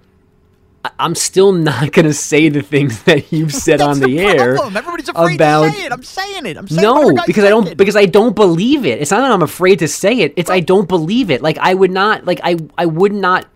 I'm 0.98 1.14
still 1.14 1.52
not 1.52 1.92
going 1.92 2.06
to 2.06 2.14
say 2.14 2.48
the 2.48 2.62
things 2.62 3.02
that 3.04 3.32
you've 3.32 3.52
said 3.66 3.80
on 3.80 4.00
the, 4.00 4.18
air 4.18 4.56
Everybody's 4.56 5.08
afraid 5.08 5.36
about 5.36 5.64
to 5.64 5.72
say 5.72 5.84
it. 5.86 5.92
I'm 5.92 6.02
saying 6.02 6.46
it. 6.46 6.56
I'm 6.56 6.68
saying 6.68 6.82
no 6.82 7.14
because 7.26 7.44
i 7.44 7.48
don't 7.48 7.62
thinking. 7.62 7.76
because 7.76 7.96
i 7.96 8.06
don't 8.06 8.34
believe 8.34 8.84
it 8.84 9.00
it's 9.00 9.10
not 9.10 9.20
that 9.20 9.30
i'm 9.30 9.42
afraid 9.42 9.78
to 9.78 9.88
say 9.88 10.20
it 10.20 10.34
it's 10.36 10.50
i 10.50 10.60
don't 10.60 10.88
believe 10.88 11.30
it 11.30 11.42
like 11.42 11.58
i 11.58 11.74
would 11.74 11.90
not 11.90 12.24
like 12.24 12.40
i 12.42 12.56
i 12.76 12.86
would 12.86 13.12
not 13.12 13.46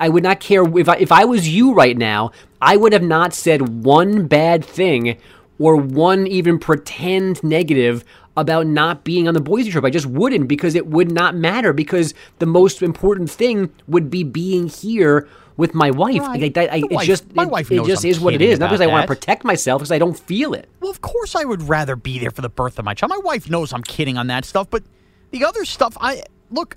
i 0.00 0.08
would 0.08 0.22
not 0.22 0.40
care 0.40 0.62
if 0.78 0.88
i 0.88 0.96
if 0.96 1.12
i 1.12 1.24
was 1.24 1.48
you 1.48 1.74
right 1.74 1.96
now 1.96 2.30
i 2.60 2.76
would 2.76 2.92
have 2.92 3.02
not 3.02 3.34
said 3.34 3.84
one 3.84 4.26
bad 4.26 4.64
thing 4.64 5.16
or 5.58 5.76
one 5.76 6.26
even 6.26 6.58
pretend 6.58 7.42
negative 7.42 8.04
about 8.36 8.66
not 8.66 9.04
being 9.04 9.28
on 9.28 9.34
the 9.34 9.40
Boise 9.40 9.70
trip. 9.70 9.84
I 9.84 9.90
just 9.90 10.06
wouldn't 10.06 10.48
because 10.48 10.74
it 10.74 10.86
would 10.86 11.10
not 11.12 11.34
matter 11.34 11.72
because 11.72 12.14
the 12.38 12.46
most 12.46 12.82
important 12.82 13.30
thing 13.30 13.72
would 13.86 14.10
be 14.10 14.24
being 14.24 14.68
here 14.68 15.28
with 15.58 15.74
my 15.74 15.90
wife. 15.90 16.20
Right. 16.20 16.40
Like, 16.40 16.54
that, 16.54 16.72
I, 16.72 16.76
it 16.78 16.90
wife- 16.90 17.06
just 17.06 17.34
my 17.34 17.42
it, 17.42 17.50
wife 17.50 17.70
it 17.70 17.84
just 17.84 18.04
I'm 18.04 18.10
is 18.10 18.20
what 18.20 18.32
it 18.34 18.40
is. 18.40 18.58
Not 18.58 18.68
because 18.70 18.80
I 18.80 18.86
want 18.86 19.02
to 19.02 19.06
protect 19.06 19.44
myself, 19.44 19.80
because 19.80 19.92
I 19.92 19.98
don't 19.98 20.18
feel 20.18 20.54
it. 20.54 20.68
Well, 20.80 20.90
of 20.90 21.02
course 21.02 21.34
I 21.34 21.44
would 21.44 21.62
rather 21.62 21.94
be 21.94 22.18
there 22.18 22.30
for 22.30 22.40
the 22.40 22.48
birth 22.48 22.78
of 22.78 22.84
my 22.86 22.94
child. 22.94 23.10
My 23.10 23.18
wife 23.18 23.50
knows 23.50 23.72
I'm 23.72 23.82
kidding 23.82 24.16
on 24.16 24.28
that 24.28 24.46
stuff, 24.46 24.68
but 24.70 24.82
the 25.30 25.44
other 25.44 25.64
stuff, 25.64 25.96
I 26.00 26.22
look. 26.50 26.76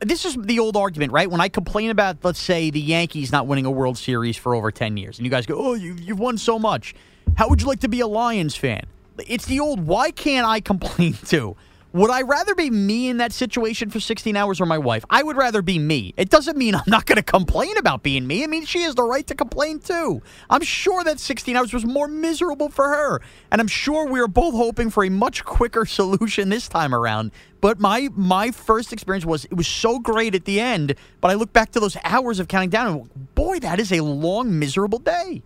This 0.00 0.24
is 0.24 0.34
the 0.34 0.58
old 0.58 0.78
argument, 0.78 1.12
right? 1.12 1.30
When 1.30 1.42
I 1.42 1.50
complain 1.50 1.90
about, 1.90 2.16
let's 2.22 2.40
say, 2.40 2.70
the 2.70 2.80
Yankees 2.80 3.30
not 3.30 3.46
winning 3.46 3.66
a 3.66 3.70
World 3.70 3.98
Series 3.98 4.34
for 4.34 4.54
over 4.54 4.70
ten 4.70 4.96
years, 4.96 5.18
and 5.18 5.26
you 5.26 5.30
guys 5.30 5.44
go, 5.44 5.56
"Oh, 5.58 5.74
you, 5.74 5.94
you've 6.00 6.18
won 6.18 6.38
so 6.38 6.58
much. 6.58 6.94
How 7.36 7.50
would 7.50 7.60
you 7.60 7.66
like 7.68 7.80
to 7.80 7.88
be 7.88 8.00
a 8.00 8.06
Lions 8.06 8.56
fan?" 8.56 8.84
It's 9.26 9.46
the 9.46 9.60
old. 9.60 9.86
Why 9.86 10.10
can't 10.10 10.46
I 10.46 10.60
complain 10.60 11.12
too? 11.24 11.56
Would 11.92 12.10
I 12.12 12.22
rather 12.22 12.54
be 12.54 12.70
me 12.70 13.08
in 13.08 13.16
that 13.16 13.32
situation 13.32 13.90
for 13.90 13.98
16 13.98 14.36
hours 14.36 14.60
or 14.60 14.66
my 14.66 14.78
wife? 14.78 15.04
I 15.10 15.24
would 15.24 15.36
rather 15.36 15.60
be 15.60 15.80
me. 15.80 16.14
It 16.16 16.30
doesn't 16.30 16.56
mean 16.56 16.76
I'm 16.76 16.84
not 16.86 17.04
going 17.04 17.16
to 17.16 17.22
complain 17.22 17.76
about 17.78 18.04
being 18.04 18.28
me. 18.28 18.44
I 18.44 18.46
mean, 18.46 18.64
she 18.64 18.82
has 18.82 18.94
the 18.94 19.02
right 19.02 19.26
to 19.26 19.34
complain 19.34 19.80
too. 19.80 20.22
I'm 20.48 20.62
sure 20.62 21.02
that 21.02 21.18
16 21.18 21.56
hours 21.56 21.72
was 21.72 21.84
more 21.84 22.06
miserable 22.06 22.68
for 22.68 22.84
her. 22.84 23.20
And 23.50 23.60
I'm 23.60 23.66
sure 23.66 24.06
we 24.06 24.20
were 24.20 24.28
both 24.28 24.54
hoping 24.54 24.88
for 24.88 25.04
a 25.04 25.08
much 25.08 25.44
quicker 25.44 25.84
solution 25.84 26.48
this 26.48 26.68
time 26.68 26.94
around. 26.94 27.32
But 27.60 27.80
my 27.80 28.08
my 28.14 28.52
first 28.52 28.92
experience 28.92 29.26
was 29.26 29.44
it 29.46 29.54
was 29.54 29.66
so 29.66 29.98
great 29.98 30.36
at 30.36 30.44
the 30.44 30.60
end, 30.60 30.94
but 31.20 31.32
I 31.32 31.34
look 31.34 31.52
back 31.52 31.72
to 31.72 31.80
those 31.80 31.96
hours 32.04 32.38
of 32.38 32.46
counting 32.46 32.70
down 32.70 32.86
and 32.86 33.34
boy, 33.34 33.58
that 33.58 33.80
is 33.80 33.92
a 33.92 34.00
long 34.00 34.56
miserable 34.60 35.00
day. 35.00 35.42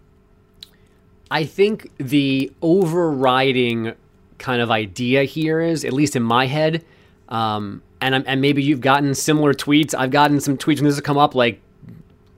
I 1.34 1.44
think 1.44 1.90
the 1.98 2.50
overriding 2.62 3.92
kind 4.38 4.62
of 4.62 4.70
idea 4.70 5.24
here 5.24 5.60
is, 5.60 5.84
at 5.84 5.92
least 5.92 6.16
in 6.16 6.22
my 6.22 6.46
head, 6.46 6.84
Um, 7.28 7.82
and 8.00 8.14
I'm, 8.14 8.24
and 8.26 8.40
maybe 8.40 8.62
you've 8.62 8.82
gotten 8.82 9.14
similar 9.14 9.54
tweets. 9.54 9.94
I've 9.94 10.10
gotten 10.10 10.38
some 10.40 10.56
tweets 10.58 10.76
when 10.76 10.84
this 10.84 10.94
has 10.96 11.00
come 11.00 11.16
up, 11.18 11.34
like 11.34 11.60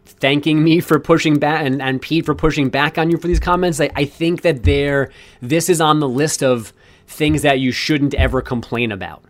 thanking 0.07 0.63
me 0.63 0.81
for 0.81 0.99
pushing 0.99 1.39
back 1.39 1.67
and, 1.67 1.83
and 1.83 2.01
Pete 2.01 2.25
for 2.25 2.35
pushing 2.35 2.69
back 2.71 2.97
on 2.99 3.11
you 3.11 3.19
for 3.19 3.27
these 3.27 3.41
comments. 3.41 3.81
I, 3.81 3.91
I 3.97 4.05
think 4.05 4.43
that 4.43 4.63
there, 4.63 5.11
this 5.43 5.69
is 5.69 5.81
on 5.81 6.01
the 6.01 6.09
list 6.09 6.43
of 6.43 6.73
things 7.09 7.43
that 7.43 7.59
you 7.61 7.73
shouldn't 7.73 8.15
ever 8.15 8.41
complain 8.41 8.93
about. 8.93 9.23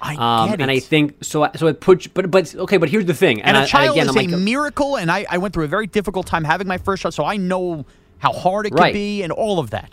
I 0.00 0.14
Um, 0.14 0.60
and. 0.60 0.70
I 0.70 0.78
think 0.78 1.22
so. 1.22 1.46
So 1.56 1.66
it 1.66 1.80
puts, 1.80 2.06
but 2.06 2.30
but 2.30 2.54
okay. 2.54 2.78
But 2.78 2.88
here's 2.88 3.04
the 3.04 3.14
thing. 3.14 3.42
and 3.42 3.54
I- 3.56 3.64
a 3.64 3.66
child 3.66 3.96
again, 3.96 4.08
is 4.08 4.16
I'm 4.16 4.24
a 4.24 4.30
like, 4.30 4.40
miracle, 4.40 4.96
and 4.96 5.10
I, 5.10 5.26
I 5.28 5.36
went 5.38 5.52
through 5.52 5.64
a 5.64 5.68
very 5.68 5.86
difficult 5.86 6.26
time 6.26 6.44
having 6.44 6.66
my 6.66 6.78
first 6.78 7.02
child, 7.02 7.12
so 7.14 7.24
I 7.24 7.36
know 7.36 7.84
how 8.20 8.32
hard 8.32 8.66
it 8.66 8.70
could 8.70 8.78
Right. 8.78 8.94
be 8.94 9.22
and 9.22 9.32
all 9.32 9.58
of 9.58 9.70
that. 9.70 9.90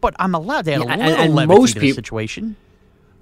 But 0.00 0.14
I'm 0.18 0.34
allowed 0.34 0.64
to 0.64 0.72
add 0.72 0.80
Yeah, 0.80 0.96
a 0.96 0.96
little 0.96 1.20
and 1.24 1.34
levity 1.34 1.58
most 1.60 1.74
to 1.74 1.80
the 1.80 1.92
situation. 1.92 2.56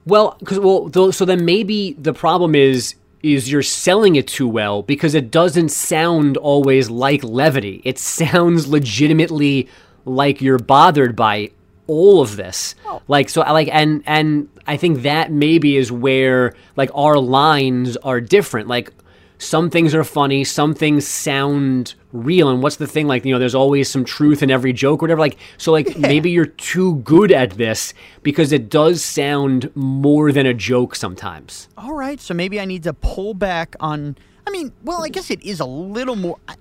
Well, 0.07 0.37
because 0.39 0.59
well, 0.61 0.89
though, 0.89 1.11
so 1.11 1.25
then 1.25 1.45
maybe 1.45 1.95
the 1.99 2.13
problem 2.15 2.55
is 2.55 2.95
is 3.23 3.51
you're 3.51 3.63
selling 3.63 4.17
it 4.17 4.27
too 4.29 4.47
well 4.47 4.83
because 4.83 5.15
it 5.15 5.31
doesn't 5.31 5.71
sound 5.71 6.37
always 6.37 6.91
like 6.91 7.25
levity. 7.25 7.81
It 7.85 7.99
sounds 7.99 8.69
legitimately 8.69 9.67
like 10.05 10.43
you're 10.43 10.59
bothered 10.59 11.17
by 11.17 11.51
all 11.87 12.21
of 12.21 12.37
this. 12.37 12.75
Like 13.09 13.31
so, 13.31 13.41
I 13.41 13.53
like 13.53 13.69
and 13.73 14.03
and 14.07 14.49
I 14.67 14.77
think 14.77 15.03
that 15.03 15.33
maybe 15.33 15.77
is 15.79 15.91
where 15.91 16.55
like 16.77 16.91
our 16.95 17.17
lines 17.17 17.97
are 17.99 18.21
different. 18.21 18.69
Like 18.69 18.91
some 19.39 19.71
things 19.71 19.95
are 19.95 20.05
funny, 20.05 20.45
some 20.45 20.75
things 20.75 21.07
sound 21.07 21.95
real. 22.13 22.49
And 22.49 22.63
what's 22.63 22.77
the 22.77 22.87
thing? 22.87 23.07
Like, 23.07 23.25
you 23.25 23.33
know, 23.33 23.39
there's 23.39 23.55
always 23.55 23.91
some 23.91 24.05
truth 24.05 24.43
in 24.43 24.51
every 24.51 24.73
joke 24.73 25.03
or 25.03 25.05
whatever. 25.05 25.21
Like, 25.21 25.37
so, 25.59 25.73
like, 25.73 25.97
maybe 25.99 26.31
you're 26.31 26.47
too 26.47 26.97
good 26.97 27.33
at 27.33 27.51
this 27.53 27.95
because 28.23 28.53
it 28.53 28.69
does 28.69 29.05
sound 29.05 29.71
more 29.75 30.33
than 30.33 30.47
a 30.47 30.55
joke 30.55 30.95
sometimes. 30.95 31.69
All 31.77 31.95
right, 31.95 32.21
so 32.21 32.35
maybe 32.35 32.61
I 32.61 32.65
need 32.65 32.85
to 32.85 32.93
pull 32.93 33.35
back 33.35 33.77
on. 33.81 34.17
I 34.47 34.51
mean, 34.51 34.73
well, 34.83 35.05
I 35.05 35.09
guess 35.09 35.31
it 35.31 35.43
is 35.43 35.61
a 35.61 35.67
little 35.67 36.17
more. 36.17 36.39
I, 36.49 36.55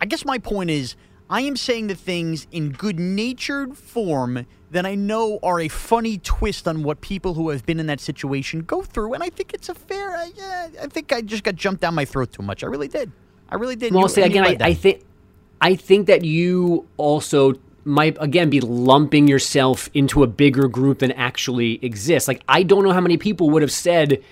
I 0.00 0.06
guess 0.06 0.24
my 0.24 0.38
point 0.38 0.70
is, 0.70 0.96
I 1.30 1.40
am 1.40 1.56
saying 1.56 1.86
the 1.86 1.94
things 1.94 2.46
in 2.52 2.70
good 2.70 3.00
natured 3.00 3.76
form 3.76 4.46
that 4.74 4.84
I 4.84 4.94
know 4.94 5.38
are 5.42 5.60
a 5.60 5.68
funny 5.68 6.18
twist 6.18 6.68
on 6.68 6.82
what 6.82 7.00
people 7.00 7.34
who 7.34 7.48
have 7.50 7.64
been 7.64 7.80
in 7.80 7.86
that 7.86 8.00
situation 8.00 8.60
go 8.60 8.82
through, 8.82 9.14
and 9.14 9.22
I 9.22 9.30
think 9.30 9.54
it's 9.54 9.68
a 9.68 9.74
fair. 9.74 10.10
I, 10.10 10.30
yeah, 10.36 10.68
I 10.82 10.86
think 10.86 11.12
I 11.12 11.22
just 11.22 11.42
got 11.44 11.54
jumped 11.56 11.80
down 11.80 11.94
my 11.94 12.04
throat 12.04 12.32
too 12.32 12.42
much. 12.42 12.62
I 12.62 12.66
really 12.66 12.88
did. 12.88 13.10
I 13.48 13.54
really 13.56 13.76
did. 13.76 13.92
Well, 13.92 14.02
You- 14.02 14.08
see, 14.08 14.22
again, 14.22 14.44
I. 14.44 14.56
I 14.60 14.74
think, 14.74 15.02
I 15.60 15.74
think 15.76 16.06
that 16.08 16.24
you 16.24 16.86
also 16.96 17.54
might 17.84 18.16
again 18.20 18.50
be 18.50 18.60
lumping 18.60 19.28
yourself 19.28 19.88
into 19.94 20.22
a 20.22 20.26
bigger 20.26 20.68
group 20.68 20.98
than 21.00 21.12
actually 21.12 21.84
exists. 21.84 22.26
Like, 22.28 22.42
I 22.48 22.62
don't 22.62 22.82
know 22.82 22.92
how 22.92 23.00
many 23.00 23.16
people 23.16 23.50
would 23.50 23.62
have 23.62 23.72
said 23.72 24.22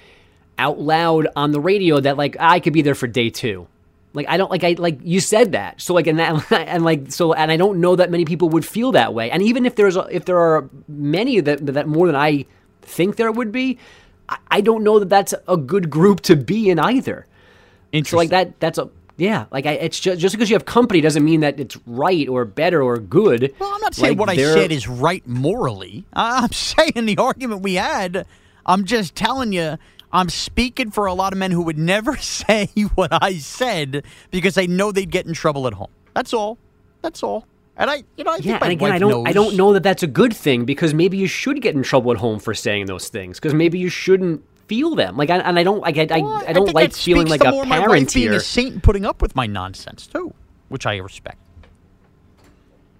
out 0.58 0.78
loud 0.80 1.28
on 1.36 1.52
the 1.52 1.60
radio 1.60 2.00
that 2.00 2.16
like 2.16 2.36
I 2.40 2.60
could 2.60 2.72
be 2.72 2.82
there 2.82 2.94
for 2.94 3.06
day 3.06 3.30
two. 3.30 3.66
Like 4.14 4.26
I 4.28 4.36
don't 4.36 4.50
like 4.50 4.64
I 4.64 4.74
like 4.78 5.00
you 5.02 5.20
said 5.20 5.52
that. 5.52 5.80
So 5.80 5.94
like 5.94 6.06
and 6.06 6.18
that 6.18 6.52
and 6.52 6.84
like 6.84 7.12
so 7.12 7.32
and 7.32 7.50
I 7.50 7.56
don't 7.56 7.80
know 7.80 7.96
that 7.96 8.10
many 8.10 8.24
people 8.24 8.48
would 8.50 8.64
feel 8.64 8.92
that 8.92 9.14
way. 9.14 9.30
And 9.30 9.42
even 9.42 9.66
if 9.66 9.74
there's 9.76 9.96
a, 9.96 10.06
if 10.10 10.24
there 10.24 10.38
are 10.38 10.68
many 10.88 11.40
that 11.40 11.64
that 11.66 11.88
more 11.88 12.06
than 12.06 12.16
I 12.16 12.46
think 12.82 13.16
there 13.16 13.32
would 13.32 13.52
be, 13.52 13.78
I, 14.28 14.38
I 14.50 14.60
don't 14.60 14.84
know 14.84 14.98
that 14.98 15.08
that's 15.08 15.34
a 15.48 15.56
good 15.56 15.90
group 15.90 16.20
to 16.22 16.36
be 16.36 16.68
in 16.70 16.78
either. 16.78 17.26
Interesting. 17.92 18.10
So 18.10 18.16
like 18.18 18.30
that 18.30 18.60
that's 18.60 18.78
a 18.78 18.90
yeah, 19.16 19.46
like 19.50 19.66
I, 19.66 19.72
it's 19.72 20.00
just 20.00 20.20
just 20.20 20.34
because 20.34 20.50
you 20.50 20.56
have 20.56 20.64
company 20.64 21.00
doesn't 21.00 21.24
mean 21.24 21.40
that 21.40 21.60
it's 21.60 21.76
right 21.86 22.28
or 22.28 22.44
better 22.44 22.82
or 22.82 22.98
good. 22.98 23.54
Well, 23.58 23.72
I'm 23.74 23.80
not 23.80 23.94
saying 23.94 24.16
Like, 24.16 24.18
what 24.18 24.28
I 24.28 24.36
said 24.36 24.72
is 24.72 24.88
right 24.88 25.26
morally. 25.26 26.04
I'm 26.12 26.50
saying 26.52 27.06
the 27.06 27.18
argument 27.18 27.62
we 27.62 27.74
had. 27.74 28.26
I'm 28.66 28.84
just 28.84 29.14
telling 29.14 29.52
you. 29.52 29.78
I'm 30.12 30.28
speaking 30.28 30.90
for 30.90 31.06
a 31.06 31.14
lot 31.14 31.32
of 31.32 31.38
men 31.38 31.50
who 31.50 31.62
would 31.62 31.78
never 31.78 32.16
say 32.18 32.66
what 32.94 33.10
I 33.22 33.38
said 33.38 34.04
because 34.30 34.54
they 34.54 34.66
know 34.66 34.92
they'd 34.92 35.10
get 35.10 35.26
in 35.26 35.32
trouble 35.32 35.66
at 35.66 35.74
home. 35.74 35.90
That's 36.14 36.32
all. 36.34 36.58
That's 37.00 37.22
all. 37.22 37.46
And 37.76 37.90
I, 37.90 38.04
you 38.16 38.24
know, 38.24 38.32
I 38.32 38.36
Yeah, 38.36 38.58
and 38.60 38.72
again, 38.72 38.92
I 38.92 38.98
don't, 38.98 39.26
I 39.26 39.32
don't 39.32 39.56
know 39.56 39.72
that 39.72 39.82
that's 39.82 40.02
a 40.02 40.06
good 40.06 40.36
thing 40.36 40.64
because 40.66 40.92
maybe 40.92 41.16
you 41.16 41.26
should 41.26 41.62
get 41.62 41.74
in 41.74 41.82
trouble 41.82 42.12
at 42.12 42.18
home 42.18 42.38
for 42.38 42.52
saying 42.52 42.86
those 42.86 43.08
things 43.08 43.40
because 43.40 43.54
maybe 43.54 43.78
you 43.78 43.88
shouldn't 43.88 44.44
feel 44.68 44.94
them. 44.94 45.16
Like, 45.16 45.30
I, 45.30 45.38
and 45.38 45.58
I 45.58 45.62
don't, 45.62 45.80
like, 45.80 45.96
I, 45.96 46.20
Well, 46.20 46.28
I, 46.28 46.44
I 46.48 46.52
don't 46.52 46.66
think 46.66 46.74
like 46.74 46.92
feeling 46.92 47.28
like 47.28 47.42
a 47.42 47.50
more 47.50 47.64
my 47.64 47.78
wife 47.78 47.88
parent 47.88 48.14
being 48.14 48.32
a 48.32 48.40
saint 48.40 48.74
and 48.74 48.82
putting 48.82 49.06
up 49.06 49.22
with 49.22 49.34
my 49.34 49.46
nonsense 49.46 50.06
too, 50.06 50.34
which 50.68 50.84
I 50.84 50.98
respect. 50.98 51.38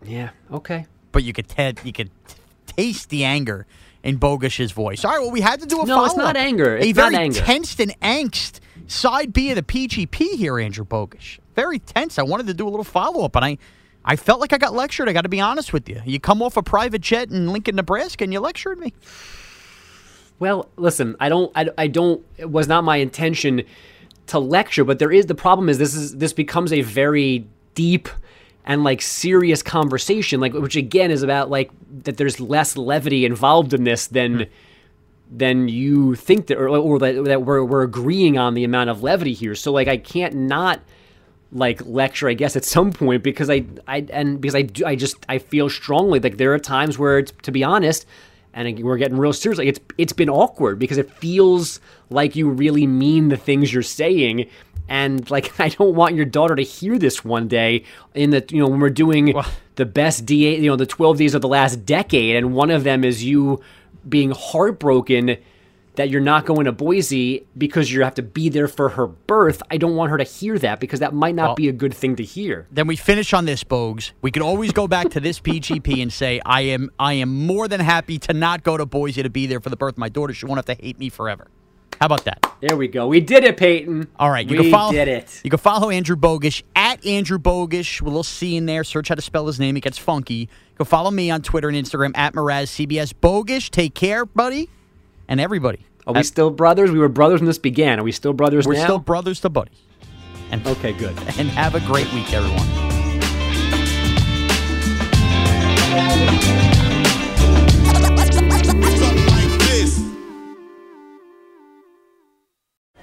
Yeah. 0.05 0.31
Okay. 0.51 0.87
But 1.12 1.22
you 1.22 1.33
could 1.33 1.48
te- 1.48 1.75
you 1.85 1.92
could 1.92 2.11
t- 2.27 2.35
taste 2.66 3.11
the 3.11 3.25
anger 3.25 3.66
in 4.03 4.19
Bogusch's 4.19 4.73
voice. 4.73 5.05
All 5.05 5.12
right, 5.12 5.21
well, 5.21 5.31
we 5.31 5.41
had 5.41 5.61
to 5.61 5.67
do 5.67 5.81
a 5.83 5.87
No, 5.87 5.97
follow-up. 5.97 6.17
not 6.17 6.37
anger. 6.37 6.77
a 6.77 6.81
It's 6.85 6.97
not 6.97 7.12
very 7.12 7.25
anger. 7.25 7.41
tensed 7.41 7.81
and 7.81 7.99
angst 8.01 8.61
side 8.88 9.33
B 9.33 9.51
of 9.51 9.57
the 9.57 9.62
PGP 9.62 10.35
here, 10.37 10.59
Andrew 10.59 10.85
Bogusch. 10.85 11.38
Very 11.55 11.79
tense. 11.79 12.19
I 12.19 12.23
wanted 12.23 12.47
to 12.49 12.55
do 12.55 12.67
a 12.67 12.71
little 12.71 12.85
follow-up, 12.85 13.37
and 13.37 13.45
I, 13.45 13.59
I 14.05 14.17
felt 14.17 14.41
like 14.41 14.53
I 14.53 14.59
got 14.59 14.75
lectured. 14.75 15.09
I 15.09 15.12
got 15.12 15.23
to 15.23 15.29
be 15.29 15.41
honest 15.41 15.73
with 15.73 15.88
you. 15.88 16.01
You 16.05 16.19
come 16.19 16.43
off 16.43 16.57
a 16.57 16.62
private 16.62 17.01
jet 17.03 17.31
in 17.31 17.53
Lincoln, 17.53 17.77
Nebraska, 17.77 18.25
and 18.25 18.33
you 18.33 18.41
lectured 18.41 18.79
me. 18.79 18.93
Well, 20.38 20.69
listen, 20.77 21.15
I 21.21 21.29
don't, 21.29 21.53
I, 21.55 21.69
I 21.79 21.87
don't. 21.87 22.25
It 22.37 22.51
was 22.51 22.67
not 22.67 22.83
my 22.85 22.97
intention 22.97 23.62
to 24.29 24.38
lecture, 24.41 24.83
but 24.85 24.99
there 24.99 25.12
is 25.12 25.27
the 25.27 25.35
problem 25.35 25.69
is 25.69 25.79
this 25.79 25.95
is 25.95 26.17
this 26.17 26.33
becomes 26.33 26.73
a 26.73 26.81
very 26.83 27.47
deep 27.75 28.09
and 28.64 28.85
like 28.85 29.03
serious 29.03 29.62
conversation, 29.62 30.40
like 30.40 30.53
which 30.53 30.77
again 30.77 31.11
is 31.11 31.22
about 31.22 31.51
like 31.51 31.70
that 32.05 32.16
there's 32.16 32.40
less 32.40 32.77
levity 32.77 33.25
involved 33.25 33.75
in 33.75 33.85
this 33.85 34.07
than 34.07 34.35
hmm. 34.35 34.42
than 35.31 35.68
you 35.68 36.14
think 36.14 36.46
that, 36.46 36.59
or, 36.59 36.68
or 36.68 36.98
that, 36.98 37.25
that 37.25 37.42
we're 37.42 37.64
we're 37.64 37.83
agreeing 37.83 38.38
on 38.38 38.55
the 38.55 38.64
amount 38.64 38.90
of 38.90 39.03
levity 39.03 39.33
here. 39.33 39.55
So 39.55 39.72
like 39.72 39.88
I 39.88 39.96
can't 39.96 40.35
not 40.35 40.81
like 41.53 41.85
lecture, 41.85 42.29
I 42.29 42.35
guess, 42.35 42.57
at 42.57 42.64
some 42.64 42.92
point 42.92 43.22
because 43.22 43.51
I 43.51 43.64
I 43.87 44.07
and 44.11 44.40
because 44.40 44.55
I 44.55 44.62
do 44.62 44.87
I 44.87 44.94
just 44.94 45.16
I 45.29 45.38
feel 45.38 45.68
strongly 45.68 46.20
like 46.20 46.37
there 46.37 46.55
are 46.55 46.59
times 46.59 46.98
where 46.98 47.18
it's 47.18 47.33
to 47.42 47.51
be 47.51 47.64
honest, 47.64 48.07
and 48.55 48.83
we're 48.83 48.96
getting 48.96 49.18
real 49.18 49.33
serious. 49.33 49.59
Like 49.59 49.68
it's 49.68 49.81
it's 49.98 50.12
been 50.12 50.31
awkward 50.31 50.79
because 50.79 50.98
it 50.98 51.11
feels 51.11 51.81
like 52.11 52.37
you 52.37 52.48
really 52.48 52.87
mean 52.87 53.29
the 53.29 53.37
things 53.37 53.72
you're 53.72 53.83
saying. 53.83 54.48
And 54.93 55.29
like 55.31 55.59
I 55.67 55.71
don't 55.71 55.95
want 55.95 56.15
your 56.15 56.27
daughter 56.27 56.55
to 56.55 56.63
hear 56.63 56.99
this 56.99 57.25
one 57.25 57.49
day 57.49 57.85
in 58.15 58.31
the 58.31 58.45
you 58.51 58.61
know 58.61 58.69
when 58.69 58.79
we're 58.79 58.91
doing 58.91 59.35
the 59.77 59.87
best 59.87 60.27
DA 60.27 60.61
you 60.61 60.71
know 60.71 60.77
the 60.77 60.87
12 60.87 61.17
days 61.17 61.35
of 61.35 61.41
the 61.41 61.49
last 61.49 61.87
decade 61.87 62.37
and 62.37 62.53
one 62.55 62.71
of 62.71 62.85
them 62.85 63.03
is 63.03 63.25
you 63.25 63.61
being 64.07 64.33
heartbroken 64.33 65.39
that 65.95 66.09
you're 66.11 66.21
not 66.21 66.47
going 66.47 66.65
to 66.65 66.73
Boise 66.73 67.47
because 67.57 67.93
you 67.93 68.03
have 68.03 68.15
to 68.15 68.23
be 68.23 68.49
there 68.49 68.67
for 68.67 68.89
her 68.91 69.07
birth. 69.07 69.63
I 69.71 69.77
don't 69.77 69.95
want 69.95 70.11
her 70.11 70.17
to 70.17 70.25
hear 70.25 70.59
that 70.59 70.81
because 70.81 71.01
that 71.01 71.13
might 71.13 71.35
not 71.35 71.49
Well- 71.49 71.55
be 71.55 71.69
a 71.69 71.73
good 71.73 71.93
thing 71.93 72.17
to 72.17 72.25
hear. 72.25 72.67
Then 72.71 72.87
we 72.87 72.97
finish 72.97 73.35
on 73.35 73.45
this, 73.45 73.63
Bogues. 73.63 74.13
We 74.23 74.31
could 74.31 74.43
always 74.43 74.73
go 74.73 74.89
back 74.89 75.11
to 75.11 75.21
this 75.21 75.39
PGP 75.39 76.01
and 76.03 76.11
say, 76.11 76.41
I 76.47 76.63
am 76.63 76.91
I 76.99 77.15
am 77.15 77.47
more 77.47 77.69
than 77.69 77.81
happy 77.81 78.19
to 78.21 78.33
not 78.33 78.63
go 78.63 78.77
to 78.77 78.87
Boise 78.87 79.23
to 79.23 79.31
be 79.31 79.47
there 79.47 79.61
for 79.61 79.69
the 79.69 79.77
birth 79.77 79.95
of 79.95 79.99
my 79.99 80.09
daughter. 80.09 80.33
She 80.33 80.47
won't 80.47 80.59
have 80.59 80.77
to 80.77 80.83
hate 80.83 80.99
me 80.99 81.11
forever. 81.11 81.49
How 82.01 82.07
about 82.07 82.25
that? 82.25 82.45
There 82.61 82.77
we 82.77 82.89
go. 82.89 83.07
We 83.07 83.21
did 83.21 83.45
it, 83.45 83.57
Peyton. 83.57 84.09
All 84.19 84.31
right, 84.31 84.49
you 84.49 84.57
we 84.57 84.63
can 84.65 84.73
follow. 84.73 84.93
did 84.93 85.09
it. 85.09 85.41
You 85.45 85.51
can 85.51 85.59
follow 85.59 85.91
Andrew 85.91 86.17
Bogusch 86.17 86.63
at 86.75 87.05
Andrew 87.07 87.39
Bogusch 87.39 88.01
a 88.01 88.05
little 88.05 88.23
C 88.23 88.57
in 88.57 88.67
there. 88.67 88.85
Search 88.85 89.09
how 89.09 89.15
to 89.15 89.23
spell 89.23 89.47
his 89.47 89.59
name; 89.61 89.77
it 89.77 89.81
gets 89.83 89.99
funky. 89.99 90.49
Go 90.77 90.85
follow 90.85 91.11
me 91.11 91.31
on 91.31 91.43
Twitter 91.43 91.69
and 91.69 91.77
Instagram 91.77 92.13
at 92.17 92.35
Mraz 92.35 92.87
CBS 92.87 93.13
Bogish. 93.15 93.71
Take 93.71 93.95
care, 93.95 94.25
buddy, 94.27 94.69
and 95.29 95.41
everybody. 95.41 95.87
Are 96.07 96.15
we 96.15 96.23
still 96.25 96.51
brothers? 96.51 96.91
We 96.91 96.99
were 96.99 97.09
brothers 97.09 97.41
when 97.41 97.47
this 97.47 97.59
began. 97.59 98.01
Are 98.01 98.03
we 98.03 98.13
still 98.13 98.33
brothers 98.33 98.67
We're 98.67 98.75
now? 98.75 98.85
still 98.85 98.99
brothers 98.99 99.41
to 99.41 99.49
buddies. 99.49 99.79
And 100.51 100.67
okay, 100.67 100.93
good. 100.93 101.17
And 101.39 101.49
have 101.51 101.75
a 101.75 101.81
great 101.81 102.13
week, 102.13 102.33
everyone. 102.33 102.69